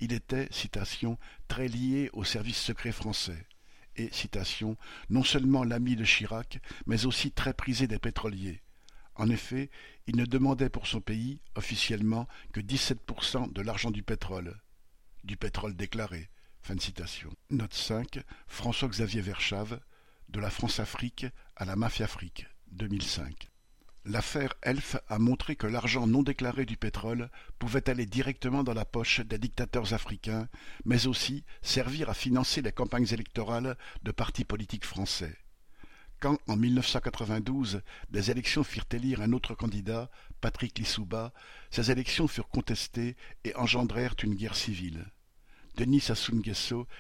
Il 0.01 0.13
était, 0.13 0.49
citation, 0.51 1.19
très 1.49 1.69
lié 1.69 2.11
au 2.13 2.25
service 2.25 2.59
secret 2.59 2.93
français, 2.93 3.47
et, 3.97 4.11
citation, 4.13 4.77
non 5.09 5.23
seulement 5.23 5.65
l'ami 5.65 5.97
de 5.97 6.05
Chirac, 6.05 6.61
mais 6.87 7.07
aussi 7.07 7.33
très 7.33 7.55
prisé 7.55 7.87
des 7.87 7.99
pétroliers. 7.99 8.63
En 9.15 9.31
effet, 9.31 9.71
il 10.07 10.17
ne 10.17 10.27
demandait 10.27 10.69
pour 10.69 10.87
son 10.87 11.01
pays, 11.01 11.41
officiellement, 11.55 12.29
que 12.53 12.61
17% 12.61 13.53
de 13.53 13.63
l'argent 13.63 13.91
du 13.91 14.03
pétrole. 14.03 14.61
Du 15.25 15.37
pétrole 15.37 15.75
déclaré. 15.75 16.29
Note 17.51 17.75
5. 17.75 18.25
François-Xavier 18.49 19.21
Verschave, 19.21 19.79
De 20.29 20.41
la 20.41 20.51
France-Afrique 20.51 21.27
à 21.55 21.65
la 21.65 21.77
Mafia-Afrique, 21.77 22.49
2005. 22.73 23.51
L'affaire 24.05 24.53
Elf 24.63 24.97
a 25.07 25.21
montré 25.21 25.55
que 25.55 25.69
l'argent 25.69 26.09
non 26.09 26.25
déclaré 26.25 26.67
du 26.67 26.77
pétrole 26.77 27.31
pouvait 27.61 27.89
aller 27.89 28.05
directement 28.05 28.65
dans 28.65 28.75
la 28.75 28.85
poche 28.85 29.21
des 29.21 29.39
dictateurs 29.39 29.93
africains, 29.93 30.49
mais 30.85 31.07
aussi 31.07 31.45
servir 31.63 32.11
à 32.11 32.15
financer 32.15 32.63
les 32.63 32.73
campagnes 32.73 33.13
électorales 33.13 33.79
de 34.03 34.11
partis 34.11 34.45
politiques 34.45 34.87
français. 34.87 35.39
Quand, 36.19 36.39
en 36.49 36.57
1992, 36.57 37.83
des 38.11 38.31
élections 38.33 38.65
firent 38.65 38.87
élire 38.91 39.21
un 39.21 39.33
autre 39.33 39.55
candidat, 39.55 40.11
Patrick 40.41 40.77
Lissouba, 40.81 41.33
ces 41.71 41.93
élections 41.93 42.27
furent 42.27 42.49
contestées 42.49 43.17
et 43.45 43.55
engendrèrent 43.55 44.17
une 44.25 44.35
guerre 44.35 44.57
civile. 44.57 45.07
Denis 45.77 46.01
Sassou 46.01 46.43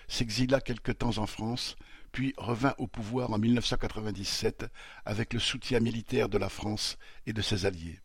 s'exila 0.06 0.60
quelque 0.60 0.92
temps 0.92 1.18
en 1.18 1.26
France, 1.26 1.76
puis 2.12 2.34
revint 2.36 2.74
au 2.78 2.86
pouvoir 2.86 3.32
en 3.32 3.38
1997 3.38 4.66
avec 5.04 5.32
le 5.32 5.40
soutien 5.40 5.80
militaire 5.80 6.28
de 6.28 6.38
la 6.38 6.48
France 6.48 6.98
et 7.26 7.32
de 7.32 7.42
ses 7.42 7.66
alliés. 7.66 8.00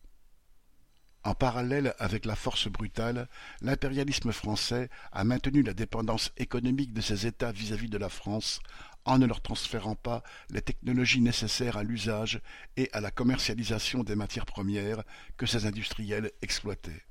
En 1.24 1.34
parallèle 1.34 1.94
avec 1.98 2.24
la 2.24 2.34
force 2.34 2.68
brutale, 2.68 3.28
l'impérialisme 3.60 4.32
français 4.32 4.88
a 5.12 5.22
maintenu 5.22 5.62
la 5.62 5.74
dépendance 5.74 6.32
économique 6.36 6.92
de 6.92 7.00
ses 7.00 7.26
États 7.26 7.52
vis-à-vis 7.52 7.88
de 7.88 7.98
la 7.98 8.08
France 8.08 8.58
en 9.04 9.18
ne 9.18 9.26
leur 9.26 9.40
transférant 9.40 9.94
pas 9.94 10.22
les 10.50 10.62
technologies 10.62 11.20
nécessaires 11.20 11.76
à 11.76 11.84
l'usage 11.84 12.40
et 12.76 12.88
à 12.92 13.00
la 13.00 13.10
commercialisation 13.10 14.02
des 14.02 14.16
matières 14.16 14.46
premières 14.46 15.04
que 15.36 15.46
ces 15.46 15.66
industriels 15.66 16.32
exploitaient. 16.40 17.04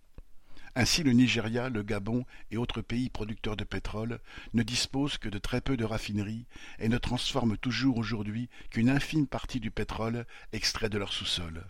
Ainsi 0.73 1.03
le 1.03 1.11
Nigeria, 1.11 1.67
le 1.67 1.83
Gabon 1.83 2.23
et 2.49 2.55
autres 2.55 2.81
pays 2.81 3.09
producteurs 3.09 3.57
de 3.57 3.65
pétrole 3.65 4.19
ne 4.53 4.63
disposent 4.63 5.17
que 5.17 5.27
de 5.27 5.37
très 5.37 5.59
peu 5.59 5.75
de 5.75 5.83
raffineries 5.83 6.45
et 6.79 6.87
ne 6.87 6.97
transforment 6.97 7.57
toujours 7.57 7.97
aujourd'hui 7.97 8.49
qu'une 8.69 8.89
infime 8.89 9.27
partie 9.27 9.59
du 9.59 9.69
pétrole 9.69 10.25
extrait 10.53 10.89
de 10.89 10.97
leur 10.97 11.11
sous-sol. 11.11 11.65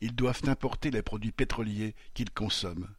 Ils 0.00 0.14
doivent 0.14 0.42
importer 0.46 0.92
les 0.92 1.02
produits 1.02 1.32
pétroliers 1.32 1.96
qu'ils 2.14 2.30
consomment. 2.30 2.94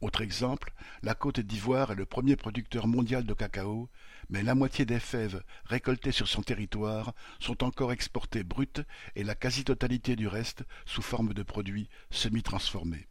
Autre 0.00 0.22
exemple, 0.22 0.72
la 1.02 1.14
Côte 1.14 1.40
d'Ivoire 1.40 1.92
est 1.92 1.96
le 1.96 2.06
premier 2.06 2.36
producteur 2.36 2.86
mondial 2.86 3.24
de 3.24 3.34
cacao, 3.34 3.90
mais 4.30 4.42
la 4.42 4.54
moitié 4.54 4.86
des 4.86 5.00
fèves 5.00 5.42
récoltées 5.66 6.12
sur 6.12 6.26
son 6.26 6.42
territoire 6.42 7.14
sont 7.38 7.64
encore 7.64 7.92
exportées 7.92 8.44
brutes 8.44 8.82
et 9.14 9.24
la 9.24 9.34
quasi-totalité 9.34 10.16
du 10.16 10.26
reste 10.26 10.64
sous 10.86 11.02
forme 11.02 11.34
de 11.34 11.42
produits 11.42 11.90
semi-transformés 12.10 13.08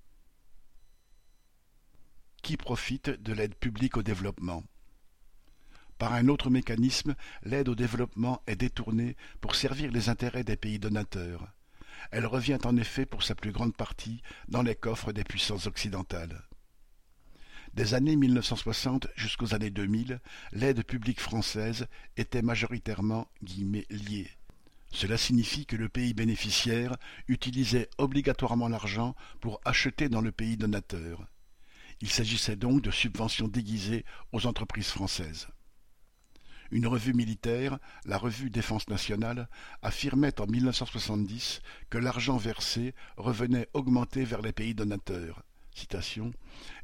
qui 2.43 2.57
profite 2.57 3.09
de 3.09 3.33
l'aide 3.33 3.55
publique 3.55 3.97
au 3.97 4.03
développement. 4.03 4.63
Par 5.97 6.13
un 6.13 6.27
autre 6.27 6.49
mécanisme, 6.49 7.15
l'aide 7.43 7.69
au 7.69 7.75
développement 7.75 8.41
est 8.45 8.57
détournée 8.57 9.15
pour 9.41 9.55
servir 9.55 9.91
les 9.91 10.09
intérêts 10.09 10.43
des 10.43 10.57
pays 10.57 10.77
donateurs. 10.77 11.47
Elle 12.11 12.25
revient 12.25 12.59
en 12.65 12.75
effet 12.75 13.05
pour 13.05 13.23
sa 13.23 13.33
plus 13.33 13.53
grande 13.53 13.75
partie 13.75 14.21
dans 14.49 14.61
les 14.61 14.75
coffres 14.75 15.13
des 15.13 15.23
puissances 15.23 15.67
occidentales. 15.67 16.43
Des 17.73 17.93
années 17.93 18.17
1960 18.17 19.07
jusqu'aux 19.15 19.55
années 19.55 19.71
2000, 19.71 20.19
l'aide 20.51 20.83
publique 20.83 21.21
française 21.21 21.87
était 22.17 22.41
majoritairement 22.41 23.29
liée. 23.41 24.29
Cela 24.91 25.17
signifie 25.17 25.65
que 25.65 25.75
le 25.75 25.89
pays 25.89 26.13
bénéficiaire 26.13 26.97
utilisait 27.27 27.89
obligatoirement 27.97 28.67
l'argent 28.67 29.15
pour 29.39 29.59
acheter 29.65 30.09
dans 30.09 30.21
le 30.21 30.31
pays 30.31 30.57
donateur. 30.57 31.25
Il 32.03 32.09
s'agissait 32.09 32.57
donc 32.57 32.81
de 32.81 32.91
subventions 32.91 33.47
déguisées 33.47 34.03
aux 34.33 34.45
entreprises 34.45 34.89
françaises. 34.89 35.47
Une 36.69 36.85
revue 36.85 37.13
militaire, 37.13 37.79
la 38.03 38.17
revue 38.17 38.49
Défense 38.49 38.89
nationale, 38.89 39.47
affirmait 39.81 40.41
en 40.41 40.45
1970 40.45 41.61
que 41.89 41.97
l'argent 41.97 42.35
versé 42.35 42.93
revenait 43.15 43.69
augmenter 43.71 44.25
vers 44.25 44.41
les 44.41 44.51
pays 44.51 44.75
donateurs. 44.75 45.43
Citation, 45.75 46.33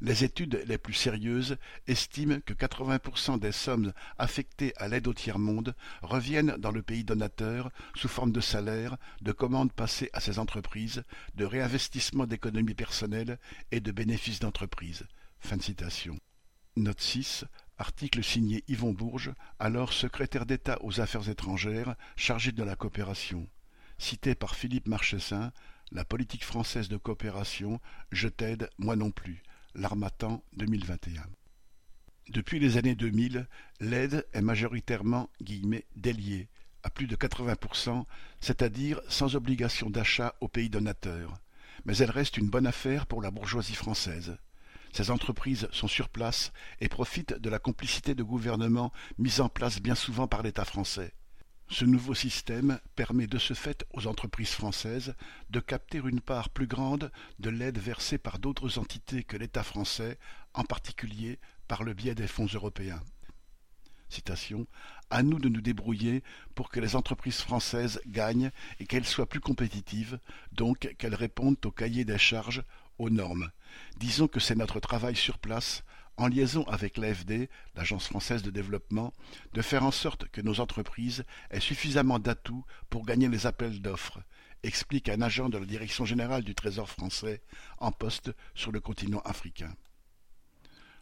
les 0.00 0.24
études 0.24 0.64
les 0.66 0.78
plus 0.78 0.94
sérieuses 0.94 1.56
estiment 1.86 2.40
que 2.40 2.54
80% 2.54 3.38
des 3.38 3.52
sommes 3.52 3.92
affectées 4.18 4.72
à 4.76 4.88
l'aide 4.88 5.06
au 5.06 5.14
tiers-monde 5.14 5.74
reviennent 6.02 6.56
dans 6.58 6.72
le 6.72 6.82
pays 6.82 7.04
donateur 7.04 7.70
sous 7.94 8.08
forme 8.08 8.32
de 8.32 8.40
salaires, 8.40 8.96
de 9.22 9.30
commandes 9.32 9.72
passées 9.72 10.10
à 10.12 10.20
ces 10.20 10.40
entreprises, 10.40 11.04
de 11.34 11.44
réinvestissement 11.44 12.26
d'économies 12.26 12.74
personnelles 12.74 13.38
et 13.70 13.80
de 13.80 13.92
bénéfices 13.92 14.40
d'entreprise. 14.40 15.06
Fin 15.38 15.56
de 15.56 15.62
citation. 15.62 16.18
Note 16.76 17.00
6. 17.00 17.44
Article 17.78 18.22
signé 18.22 18.64
Yvon 18.68 18.92
Bourges, 18.92 19.32
alors 19.58 19.92
secrétaire 19.92 20.46
d'État 20.46 20.78
aux 20.82 21.00
Affaires 21.00 21.28
étrangères, 21.28 21.94
chargé 22.16 22.52
de 22.52 22.62
la 22.62 22.76
coopération. 22.76 23.48
Cité 23.98 24.34
par 24.34 24.54
Philippe 24.54 24.86
Marchessin, 24.86 25.52
la 25.92 26.04
politique 26.04 26.44
française 26.44 26.88
de 26.88 26.96
coopération, 26.96 27.80
Je 28.12 28.28
t'aide, 28.28 28.70
moi 28.78 28.96
non 28.96 29.10
plus. 29.10 29.42
L'Armatan 29.74 30.42
2021. 30.54 31.22
Depuis 32.28 32.58
les 32.58 32.76
années 32.76 32.94
2000, 32.94 33.48
l'aide 33.80 34.26
est 34.32 34.40
majoritairement 34.40 35.30
guillemets, 35.42 35.86
déliée, 35.96 36.48
à 36.82 36.90
plus 36.90 37.06
de 37.06 37.16
80%, 37.16 38.04
c'est-à-dire 38.40 39.00
sans 39.08 39.36
obligation 39.36 39.90
d'achat 39.90 40.34
aux 40.40 40.48
pays 40.48 40.70
donateurs. 40.70 41.38
Mais 41.84 41.96
elle 41.96 42.10
reste 42.10 42.36
une 42.36 42.50
bonne 42.50 42.66
affaire 42.66 43.06
pour 43.06 43.22
la 43.22 43.30
bourgeoisie 43.30 43.74
française. 43.74 44.36
Ces 44.92 45.10
entreprises 45.10 45.68
sont 45.72 45.88
sur 45.88 46.08
place 46.08 46.52
et 46.80 46.88
profitent 46.88 47.34
de 47.34 47.50
la 47.50 47.58
complicité 47.58 48.14
de 48.14 48.22
gouvernements 48.22 48.92
mis 49.18 49.40
en 49.40 49.48
place 49.48 49.80
bien 49.80 49.94
souvent 49.94 50.26
par 50.26 50.42
l'État 50.42 50.64
français. 50.64 51.14
Ce 51.72 51.84
nouveau 51.84 52.14
système 52.14 52.80
permet 52.96 53.28
de 53.28 53.38
ce 53.38 53.54
fait 53.54 53.86
aux 53.92 54.08
entreprises 54.08 54.50
françaises 54.50 55.14
de 55.50 55.60
capter 55.60 55.98
une 55.98 56.20
part 56.20 56.50
plus 56.50 56.66
grande 56.66 57.12
de 57.38 57.48
l'aide 57.48 57.78
versée 57.78 58.18
par 58.18 58.40
d'autres 58.40 58.78
entités 58.78 59.22
que 59.22 59.36
l'État 59.36 59.62
français, 59.62 60.18
en 60.52 60.64
particulier 60.64 61.38
par 61.68 61.84
le 61.84 61.94
biais 61.94 62.16
des 62.16 62.26
fonds 62.26 62.48
européens. 62.52 63.00
Citation, 64.08 64.66
à 65.10 65.22
nous 65.22 65.38
de 65.38 65.48
nous 65.48 65.60
débrouiller 65.60 66.24
pour 66.56 66.70
que 66.70 66.80
les 66.80 66.96
entreprises 66.96 67.40
françaises 67.40 68.00
gagnent 68.08 68.50
et 68.80 68.86
qu'elles 68.86 69.06
soient 69.06 69.28
plus 69.28 69.38
compétitives, 69.38 70.18
donc 70.50 70.92
qu'elles 70.98 71.14
répondent 71.14 71.64
au 71.64 71.70
cahier 71.70 72.04
des 72.04 72.18
charges, 72.18 72.64
aux 72.98 73.10
normes. 73.10 73.52
Disons 73.96 74.26
que 74.26 74.40
c'est 74.40 74.56
notre 74.56 74.80
travail 74.80 75.14
sur 75.14 75.38
place 75.38 75.84
en 76.20 76.28
liaison 76.28 76.64
avec 76.64 76.98
l'AFD, 76.98 77.48
l'Agence 77.74 78.06
française 78.06 78.42
de 78.42 78.50
développement, 78.50 79.14
de 79.54 79.62
faire 79.62 79.84
en 79.84 79.90
sorte 79.90 80.28
que 80.28 80.42
nos 80.42 80.60
entreprises 80.60 81.24
aient 81.50 81.60
suffisamment 81.60 82.18
d'atouts 82.18 82.64
pour 82.90 83.06
gagner 83.06 83.28
les 83.28 83.46
appels 83.46 83.80
d'offres, 83.80 84.20
explique 84.62 85.08
un 85.08 85.22
agent 85.22 85.48
de 85.48 85.56
la 85.56 85.64
Direction 85.64 86.04
générale 86.04 86.44
du 86.44 86.54
Trésor 86.54 86.90
français 86.90 87.40
en 87.78 87.90
poste 87.90 88.32
sur 88.54 88.70
le 88.70 88.80
continent 88.80 89.22
africain. 89.24 89.74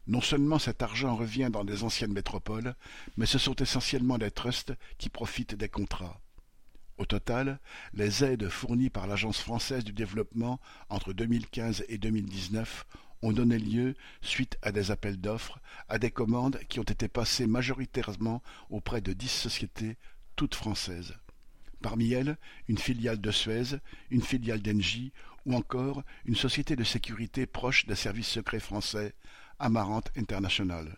Non 0.06 0.20
seulement 0.20 0.60
cet 0.60 0.82
argent 0.82 1.16
revient 1.16 1.50
dans 1.52 1.64
les 1.64 1.82
anciennes 1.82 2.12
métropoles, 2.12 2.76
mais 3.16 3.26
ce 3.26 3.38
sont 3.38 3.56
essentiellement 3.56 4.18
les 4.18 4.30
trusts 4.30 4.72
qui 4.98 5.08
profitent 5.08 5.56
des 5.56 5.68
contrats. 5.68 6.20
Au 6.96 7.06
total, 7.06 7.58
les 7.92 8.24
aides 8.24 8.48
fournies 8.48 8.90
par 8.90 9.08
l'Agence 9.08 9.40
française 9.40 9.84
du 9.84 9.92
développement 9.92 10.60
entre 10.88 11.12
2015 11.12 11.84
et 11.88 11.98
2019 11.98 12.86
ont 13.22 13.32
donné 13.32 13.58
lieu, 13.58 13.94
suite 14.20 14.58
à 14.62 14.72
des 14.72 14.90
appels 14.90 15.20
d'offres, 15.20 15.60
à 15.88 15.98
des 15.98 16.10
commandes 16.10 16.58
qui 16.68 16.80
ont 16.80 16.84
été 16.84 17.08
passées 17.08 17.46
majoritairement 17.46 18.42
auprès 18.70 19.00
de 19.00 19.12
dix 19.12 19.30
sociétés, 19.30 19.96
toutes 20.36 20.54
françaises. 20.54 21.14
Parmi 21.82 22.12
elles, 22.12 22.36
une 22.68 22.78
filiale 22.78 23.20
de 23.20 23.30
Suez, 23.30 23.78
une 24.10 24.22
filiale 24.22 24.62
d'Engie 24.62 25.12
ou 25.46 25.54
encore 25.54 26.02
une 26.24 26.36
société 26.36 26.76
de 26.76 26.84
sécurité 26.84 27.46
proche 27.46 27.86
des 27.86 27.94
services 27.94 28.28
secrets 28.28 28.60
français, 28.60 29.14
Amarante 29.58 30.10
International. 30.16 30.96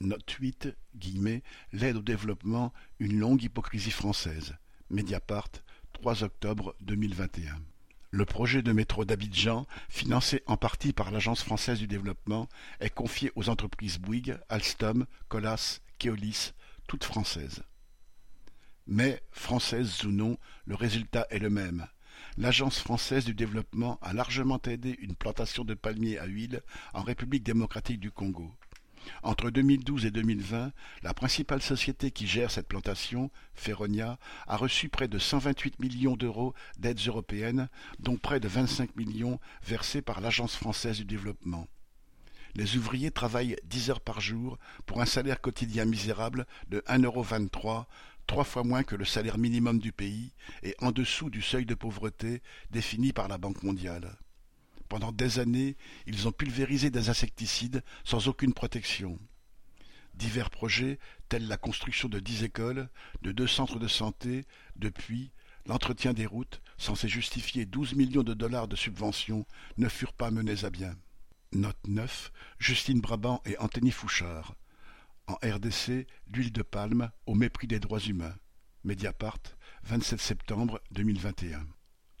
Note 0.00 0.30
8, 0.30 0.68
guillemets, 0.96 1.42
l'aide 1.72 1.96
au 1.96 2.02
développement, 2.02 2.72
une 2.98 3.18
longue 3.18 3.42
hypocrisie 3.42 3.90
française. 3.90 4.56
Mediapart, 4.90 5.50
3 5.92 6.24
octobre 6.24 6.74
2021. 6.80 7.71
Le 8.14 8.26
projet 8.26 8.60
de 8.60 8.72
métro 8.72 9.06
d'Abidjan, 9.06 9.66
financé 9.88 10.42
en 10.44 10.58
partie 10.58 10.92
par 10.92 11.10
l'Agence 11.10 11.42
française 11.42 11.78
du 11.78 11.86
développement, 11.86 12.46
est 12.78 12.90
confié 12.90 13.32
aux 13.36 13.48
entreprises 13.48 13.98
Bouygues, 13.98 14.36
Alstom, 14.50 15.06
Colas, 15.28 15.80
Keolis, 15.98 16.52
toutes 16.86 17.04
françaises. 17.04 17.62
Mais, 18.86 19.22
françaises 19.30 20.04
ou 20.04 20.10
non, 20.10 20.36
le 20.66 20.74
résultat 20.74 21.26
est 21.30 21.38
le 21.38 21.48
même. 21.48 21.86
L'Agence 22.36 22.78
française 22.78 23.24
du 23.24 23.32
développement 23.32 23.98
a 24.02 24.12
largement 24.12 24.60
aidé 24.66 24.94
une 25.00 25.16
plantation 25.16 25.64
de 25.64 25.72
palmiers 25.72 26.18
à 26.18 26.26
huile 26.26 26.60
en 26.92 27.00
République 27.00 27.44
démocratique 27.44 27.98
du 27.98 28.10
Congo. 28.10 28.52
Entre 29.22 29.50
2012 29.50 30.06
et 30.06 30.10
2020, 30.10 30.72
la 31.02 31.14
principale 31.14 31.62
société 31.62 32.10
qui 32.10 32.26
gère 32.26 32.50
cette 32.50 32.68
plantation, 32.68 33.30
Ferronia, 33.54 34.18
a 34.46 34.56
reçu 34.56 34.88
près 34.88 35.08
de 35.08 35.18
128 35.18 35.80
millions 35.80 36.16
d'euros 36.16 36.54
d'aides 36.78 37.00
européennes, 37.06 37.68
dont 37.98 38.16
près 38.16 38.40
de 38.40 38.48
25 38.48 38.96
millions 38.96 39.38
versés 39.64 40.02
par 40.02 40.20
l'Agence 40.20 40.56
française 40.56 40.98
du 40.98 41.04
développement. 41.04 41.66
Les 42.54 42.76
ouvriers 42.76 43.10
travaillent 43.10 43.56
10 43.64 43.90
heures 43.90 44.00
par 44.00 44.20
jour 44.20 44.58
pour 44.84 45.00
un 45.00 45.06
salaire 45.06 45.40
quotidien 45.40 45.86
misérable 45.86 46.46
de 46.68 46.80
1,23€, 46.80 47.86
trois 48.26 48.44
fois 48.44 48.62
moins 48.62 48.82
que 48.82 48.96
le 48.96 49.04
salaire 49.04 49.38
minimum 49.38 49.78
du 49.78 49.92
pays 49.92 50.32
et 50.62 50.74
en 50.80 50.92
dessous 50.92 51.30
du 51.30 51.40
seuil 51.40 51.64
de 51.64 51.74
pauvreté 51.74 52.42
défini 52.70 53.12
par 53.12 53.28
la 53.28 53.38
Banque 53.38 53.62
mondiale. 53.62 54.18
Pendant 54.92 55.10
des 55.10 55.38
années, 55.38 55.78
ils 56.06 56.28
ont 56.28 56.32
pulvérisé 56.32 56.90
des 56.90 57.08
insecticides 57.08 57.82
sans 58.04 58.28
aucune 58.28 58.52
protection. 58.52 59.18
Divers 60.12 60.50
projets, 60.50 60.98
tels 61.30 61.48
la 61.48 61.56
construction 61.56 62.10
de 62.10 62.20
dix 62.20 62.44
écoles, 62.44 62.90
de 63.22 63.32
deux 63.32 63.46
centres 63.46 63.78
de 63.78 63.88
santé, 63.88 64.44
depuis 64.76 65.32
l'entretien 65.64 66.12
des 66.12 66.26
routes, 66.26 66.60
censé 66.76 67.08
justifier 67.08 67.64
douze 67.64 67.94
millions 67.94 68.22
de 68.22 68.34
dollars 68.34 68.68
de 68.68 68.76
subventions, 68.76 69.46
ne 69.78 69.88
furent 69.88 70.12
pas 70.12 70.30
menés 70.30 70.62
à 70.66 70.68
bien. 70.68 70.94
Note 71.52 71.88
9. 71.88 72.30
Justine 72.58 73.00
Brabant 73.00 73.40
et 73.46 73.56
Anthony 73.56 73.92
Fouchard. 73.92 74.56
En 75.26 75.36
RDC, 75.42 76.06
l'huile 76.26 76.52
de 76.52 76.62
palme 76.62 77.10
au 77.24 77.34
mépris 77.34 77.66
des 77.66 77.80
droits 77.80 77.98
humains. 77.98 78.36
Mediapart, 78.84 79.40
27 79.84 80.20
septembre 80.20 80.82
2021. 80.90 81.66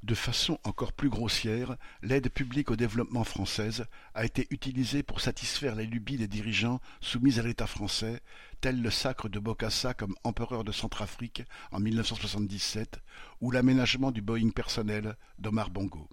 De 0.02 0.16
façon 0.16 0.58
encore 0.64 0.92
plus 0.92 1.08
grossière, 1.08 1.76
l'aide 2.02 2.28
publique 2.28 2.72
au 2.72 2.76
développement 2.76 3.22
française 3.22 3.84
a 4.14 4.24
été 4.24 4.48
utilisée 4.50 5.04
pour 5.04 5.20
satisfaire 5.20 5.76
les 5.76 5.86
lubies 5.86 6.16
des 6.16 6.26
dirigeants 6.26 6.80
soumis 7.00 7.38
à 7.38 7.42
l'État 7.42 7.68
français, 7.68 8.20
tel 8.60 8.82
le 8.82 8.90
sacre 8.90 9.28
de 9.28 9.38
Bokassa 9.38 9.94
comme 9.94 10.16
empereur 10.24 10.64
de 10.64 10.72
Centrafrique 10.72 11.44
en 11.70 11.78
1977 11.78 12.98
ou 13.40 13.52
l'aménagement 13.52 14.10
du 14.10 14.22
Boeing 14.22 14.50
personnel 14.50 15.16
d'Omar 15.38 15.70
Bongo. 15.70 16.08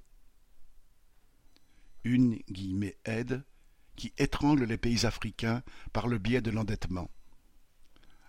Une 2.03 2.37
aide 3.05 3.43
qui 3.95 4.13
étrangle 4.19 4.65
les 4.65 4.77
pays 4.77 5.07
africains 5.07 5.63
par 5.93 6.07
le 6.07 6.19
biais 6.19 6.41
de 6.41 6.51
l'endettement. 6.51 7.09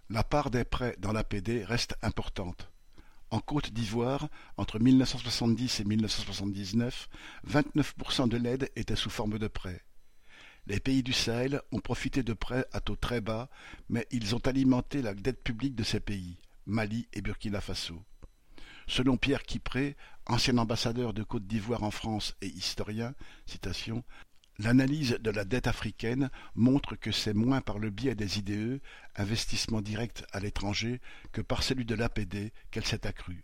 La 0.09 0.25
part 0.25 0.51
des 0.51 0.65
prêts 0.65 0.97
dans 0.99 1.13
l'APD 1.13 1.65
reste 1.65 1.97
importante. 2.03 2.70
En 3.31 3.41
Côte 3.41 3.73
d'Ivoire, 3.73 4.29
entre 4.57 4.81
1970 4.81 5.81
et 5.81 5.85
1979, 5.85 7.09
29% 7.49 8.29
de 8.29 8.37
l'aide 8.37 8.71
était 8.75 8.97
sous 8.97 9.11
forme 9.11 9.39
de 9.39 9.47
prêts. 9.47 9.85
Les 10.67 10.81
pays 10.81 11.03
du 11.03 11.13
Sahel 11.13 11.63
ont 11.71 11.79
profité 11.79 12.23
de 12.23 12.33
prêts 12.33 12.67
à 12.73 12.81
taux 12.81 12.97
très 12.97 13.21
bas, 13.21 13.49
mais 13.89 14.07
ils 14.11 14.35
ont 14.35 14.47
alimenté 14.47 15.01
la 15.01 15.15
dette 15.15 15.43
publique 15.43 15.77
de 15.77 15.85
ces 15.85 16.01
pays, 16.01 16.39
Mali 16.67 17.09
et 17.13 17.23
Burkina 17.23 17.61
Faso. 17.61 18.03
Selon 18.89 19.17
Pierre 19.17 19.45
Kipré, 19.45 19.97
ancien 20.27 20.59
ambassadeur 20.59 21.15
de 21.15 21.23
Côte 21.23 21.47
d'Ivoire 21.47 21.85
en 21.85 21.93
France 21.93 22.35
et 22.43 22.49
historien, 22.49 23.15
citation, 23.47 24.03
L'analyse 24.63 25.17
de 25.23 25.31
la 25.31 25.47
dette 25.47 25.69
africaine 25.69 26.29
montre 26.55 26.95
que 26.95 27.13
c'est 27.13 27.33
moins 27.33 27.63
par 27.63 27.79
le 27.79 27.89
biais 27.89 28.15
des 28.15 28.39
IDE, 28.39 28.83
investissements 29.17 29.81
directs 29.81 30.23
à 30.33 30.41
l'étranger, 30.41 31.01
que 31.33 31.41
par 31.41 31.63
celui 31.63 31.87
de 31.87 31.95
l'APD 31.95 32.53
qu'elle 32.71 32.85
s'est 32.85 33.07
accrue. 33.07 33.43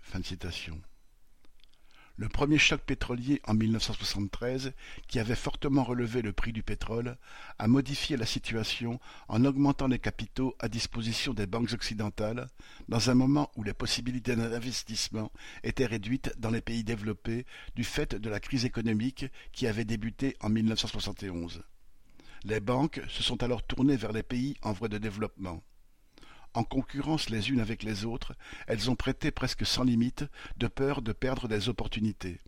Le 2.19 2.31
premier 2.31 2.57
choc 2.57 2.81
pétrolier 2.81 3.43
en 3.47 3.53
1973, 3.53 4.73
qui 5.07 5.19
avait 5.19 5.35
fortement 5.35 5.85
relevé 5.85 6.23
le 6.23 6.33
prix 6.33 6.55
du 6.55 6.63
pétrole, 6.63 7.19
a 7.59 7.69
modifié 7.69 8.17
la 8.17 8.25
situation 8.25 8.99
en 9.29 9.45
augmentant 9.45 9.87
les 9.87 9.99
capitaux 9.99 10.57
à 10.59 10.71
disposition 10.71 11.35
des 11.35 11.47
banques 11.47 11.75
occidentales, 11.75 12.49
dans 12.89 13.11
un 13.11 13.15
moment 13.15 13.51
où 13.55 13.63
les 13.63 13.75
possibilités 13.75 14.35
d'investissement 14.35 15.31
étaient 15.63 15.85
réduites 15.85 16.33
dans 16.39 16.51
les 16.51 16.63
pays 16.63 16.85
développés 16.85 17.45
du 17.75 17.85
fait 17.85 18.15
de 18.15 18.31
la 18.31 18.41
crise 18.41 18.65
économique 18.65 19.27
qui 19.53 19.67
avait 19.67 19.85
débuté 19.85 20.39
en 20.41 20.49
1971. 20.49 21.65
Les 22.45 22.61
banques 22.61 23.03
se 23.09 23.23
sont 23.23 23.43
alors 23.43 23.63
tournées 23.63 23.97
vers 23.97 24.13
les 24.13 24.23
pays 24.23 24.57
en 24.63 24.73
voie 24.73 24.89
de 24.89 24.99
développement 24.99 25.63
en 26.57 26.65
concurrence 26.65 27.29
les 27.29 27.51
unes 27.51 27.61
avec 27.61 27.83
les 27.83 28.05
autres, 28.05 28.35
elles 28.67 28.91
ont 28.91 28.97
prêté 28.97 29.31
presque 29.31 29.67
sans 29.67 29.85
limite, 29.85 30.25
de 30.57 30.67
peur 30.67 31.03
de 31.03 31.13
perdre 31.13 31.49
des 31.49 31.69
opportunités. 31.69 32.41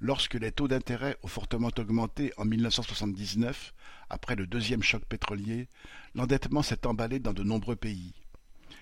Lorsque 0.00 0.34
les 0.34 0.52
taux 0.52 0.68
d'intérêt 0.68 1.16
ont 1.22 1.28
fortement 1.28 1.70
augmenté 1.78 2.32
en 2.36 2.44
1979, 2.44 3.74
après 4.08 4.36
le 4.36 4.46
deuxième 4.46 4.82
choc 4.82 5.04
pétrolier, 5.04 5.68
l'endettement 6.14 6.62
s'est 6.62 6.86
emballé 6.86 7.18
dans 7.18 7.32
de 7.32 7.42
nombreux 7.42 7.76
pays. 7.76 8.14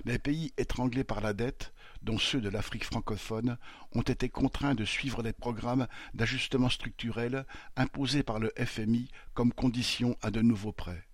Les 0.04 0.18
pays 0.18 0.52
étranglés 0.56 1.04
par 1.04 1.20
la 1.20 1.33
dette, 1.35 1.72
dont 2.02 2.18
ceux 2.18 2.40
de 2.40 2.48
l'Afrique 2.48 2.85
francophone, 2.85 3.59
ont 3.92 4.02
été 4.02 4.28
contraints 4.28 4.74
de 4.74 4.85
suivre 4.85 5.22
les 5.22 5.35
programmes 5.35 5.88
d'ajustement 6.14 6.70
structurel 6.70 7.44
imposés 7.76 8.22
par 8.22 8.38
le 8.38 8.52
FMI 8.56 9.09
comme 9.35 9.52
condition 9.52 10.16
à 10.22 10.30
de 10.30 10.40
nouveaux 10.40 10.72
prêts. 10.72 11.10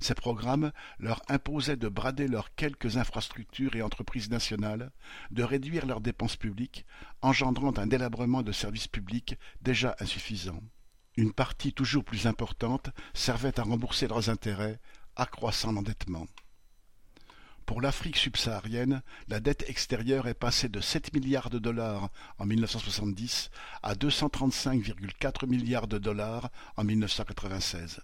Ces 0.00 0.14
programmes 0.14 0.72
leur 0.98 1.22
imposaient 1.28 1.76
de 1.76 1.88
brader 1.88 2.28
leurs 2.28 2.54
quelques 2.54 2.98
infrastructures 2.98 3.76
et 3.76 3.82
entreprises 3.82 4.30
nationales, 4.30 4.90
de 5.30 5.42
réduire 5.42 5.86
leurs 5.86 6.02
dépenses 6.02 6.36
publiques, 6.36 6.84
engendrant 7.22 7.72
un 7.78 7.86
délabrement 7.86 8.42
de 8.42 8.52
services 8.52 8.88
publics 8.88 9.36
déjà 9.62 9.96
insuffisants. 10.00 10.62
Une 11.16 11.32
partie 11.32 11.72
toujours 11.72 12.04
plus 12.04 12.26
importante 12.26 12.90
servait 13.14 13.58
à 13.58 13.62
rembourser 13.62 14.06
leurs 14.06 14.28
intérêts, 14.28 14.78
accroissant 15.16 15.72
l'endettement. 15.72 16.26
Pour 17.64 17.80
l'Afrique 17.80 18.18
subsaharienne, 18.18 19.02
la 19.26 19.40
dette 19.40 19.68
extérieure 19.68 20.28
est 20.28 20.34
passée 20.34 20.68
de 20.68 20.80
7 20.80 21.14
milliards 21.14 21.50
de 21.50 21.58
dollars 21.58 22.10
en 22.38 22.44
1970 22.44 23.50
à 23.82 23.94
235,4 23.94 25.46
milliards 25.46 25.88
de 25.88 25.98
dollars 25.98 26.50
en 26.76 26.84
1996. 26.84 28.02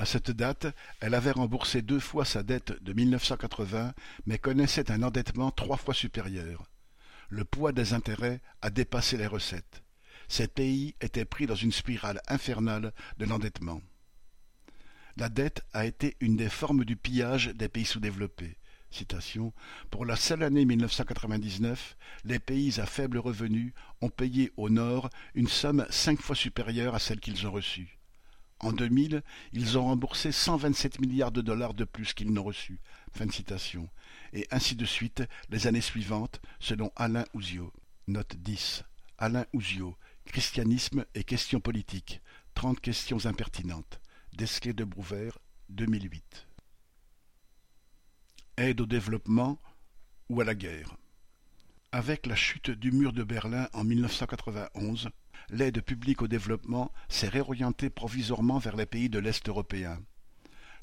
À 0.00 0.06
cette 0.06 0.30
date, 0.30 0.68
elle 1.00 1.14
avait 1.14 1.32
remboursé 1.32 1.82
deux 1.82 1.98
fois 1.98 2.24
sa 2.24 2.44
dette 2.44 2.80
de 2.84 2.92
1980, 2.92 3.94
mais 4.26 4.38
connaissait 4.38 4.92
un 4.92 5.02
endettement 5.02 5.50
trois 5.50 5.76
fois 5.76 5.92
supérieur. 5.92 6.70
Le 7.30 7.44
poids 7.44 7.72
des 7.72 7.94
intérêts 7.94 8.40
a 8.62 8.70
dépassé 8.70 9.16
les 9.16 9.26
recettes. 9.26 9.82
Ces 10.28 10.46
pays 10.46 10.94
étaient 11.00 11.24
pris 11.24 11.46
dans 11.46 11.56
une 11.56 11.72
spirale 11.72 12.22
infernale 12.28 12.92
de 13.18 13.24
l'endettement. 13.24 13.82
La 15.16 15.28
dette 15.28 15.62
a 15.72 15.84
été 15.84 16.16
une 16.20 16.36
des 16.36 16.48
formes 16.48 16.84
du 16.84 16.94
pillage 16.94 17.48
des 17.48 17.68
pays 17.68 17.84
sous-développés. 17.84 18.56
Pour 19.90 20.06
la 20.06 20.14
seule 20.14 20.44
année 20.44 20.64
1999, 20.64 21.96
les 22.24 22.38
pays 22.38 22.80
à 22.80 22.86
faible 22.86 23.18
revenu 23.18 23.74
ont 24.00 24.08
payé 24.08 24.52
au 24.56 24.70
Nord 24.70 25.10
une 25.34 25.48
somme 25.48 25.86
cinq 25.90 26.22
fois 26.22 26.36
supérieure 26.36 26.94
à 26.94 26.98
celle 27.00 27.20
qu'ils 27.20 27.46
ont 27.46 27.52
reçue. 27.52 27.97
En 28.60 28.72
2000, 28.72 29.22
ils 29.52 29.78
ont 29.78 29.84
remboursé 29.84 30.32
127 30.32 31.00
milliards 31.00 31.30
de 31.30 31.42
dollars 31.42 31.74
de 31.74 31.84
plus 31.84 32.12
qu'ils 32.12 32.32
n'ont 32.32 32.42
reçus. 32.42 32.80
Fin 33.12 33.26
de 33.26 33.32
citation. 33.32 33.88
Et 34.32 34.46
ainsi 34.50 34.74
de 34.74 34.84
suite 34.84 35.22
les 35.48 35.66
années 35.66 35.80
suivantes, 35.80 36.40
selon 36.58 36.90
Alain 36.96 37.24
Ouzio. 37.34 37.72
Note 38.08 38.36
10. 38.36 38.84
Alain 39.18 39.44
Ouzio. 39.52 39.96
Christianisme 40.24 41.04
et 41.14 41.24
questions 41.24 41.60
politiques. 41.60 42.20
Trente 42.54 42.80
questions 42.80 43.26
impertinentes. 43.26 44.00
Desquet 44.36 44.72
de 44.72 44.84
Brouvert, 44.84 45.38
2008. 45.68 46.48
Aide 48.56 48.80
au 48.80 48.86
développement 48.86 49.60
ou 50.28 50.40
à 50.40 50.44
la 50.44 50.54
guerre. 50.54 50.96
Avec 51.92 52.26
la 52.26 52.34
chute 52.34 52.70
du 52.70 52.90
mur 52.90 53.12
de 53.12 53.22
Berlin 53.22 53.68
en 53.72 53.84
1991, 53.84 55.08
l'aide 55.50 55.80
publique 55.80 56.22
au 56.22 56.28
développement 56.28 56.92
s'est 57.08 57.28
réorientée 57.28 57.90
provisoirement 57.90 58.58
vers 58.58 58.76
les 58.76 58.86
pays 58.86 59.08
de 59.08 59.18
l'Est 59.18 59.48
européen. 59.48 60.00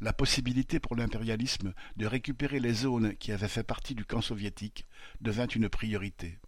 La 0.02 0.14
possibilité 0.14 0.80
pour 0.80 0.96
l'impérialisme 0.96 1.74
de 1.96 2.06
récupérer 2.06 2.60
les 2.60 2.74
zones 2.74 3.16
qui 3.16 3.32
avaient 3.32 3.48
fait 3.48 3.64
partie 3.64 3.96
du 3.96 4.06
camp 4.06 4.22
soviétique 4.22 4.86
devint 5.22 5.48
une 5.48 5.70
priorité. 5.70 6.40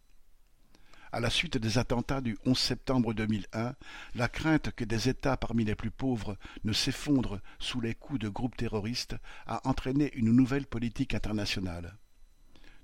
À 1.13 1.21
la 1.21 1.29
suite 1.29 1.57
des 1.57 1.77
attentats 1.77 2.19
du 2.19 2.37
11 2.45 2.57
septembre 2.57 3.13
2001, 3.13 3.75
la 4.15 4.27
crainte 4.27 4.71
que 4.71 4.83
des 4.83 5.07
États 5.07 5.37
parmi 5.37 5.63
les 5.63 5.75
plus 5.75 5.91
pauvres 5.91 6.37
ne 6.65 6.73
s'effondrent 6.73 7.39
sous 7.59 7.79
les 7.79 7.95
coups 7.95 8.19
de 8.19 8.27
groupes 8.27 8.57
terroristes 8.57 9.15
a 9.45 9.65
entraîné 9.67 10.13
une 10.15 10.33
nouvelle 10.33 10.67
politique 10.67 11.13
internationale. 11.13 11.97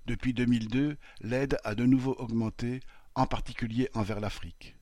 Depuis 0.06 0.34
2002, 0.34 0.98
l'aide 1.22 1.58
a 1.66 1.76
de 1.76 1.86
nouveau 1.86 2.16
augmenté, 2.18 2.80
en 3.16 3.28
particulier 3.28 3.90
envers 3.94 4.22
l'Afrique. 4.22 4.76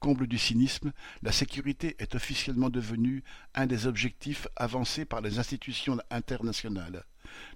Comble 0.00 0.26
du 0.26 0.38
cynisme, 0.38 0.92
la 1.22 1.32
sécurité 1.32 1.96
est 1.98 2.14
officiellement 2.14 2.70
devenue 2.70 3.24
un 3.54 3.66
des 3.66 3.86
objectifs 3.86 4.46
avancés 4.56 5.04
par 5.04 5.20
les 5.20 5.38
institutions 5.38 5.98
internationales. 6.10 7.04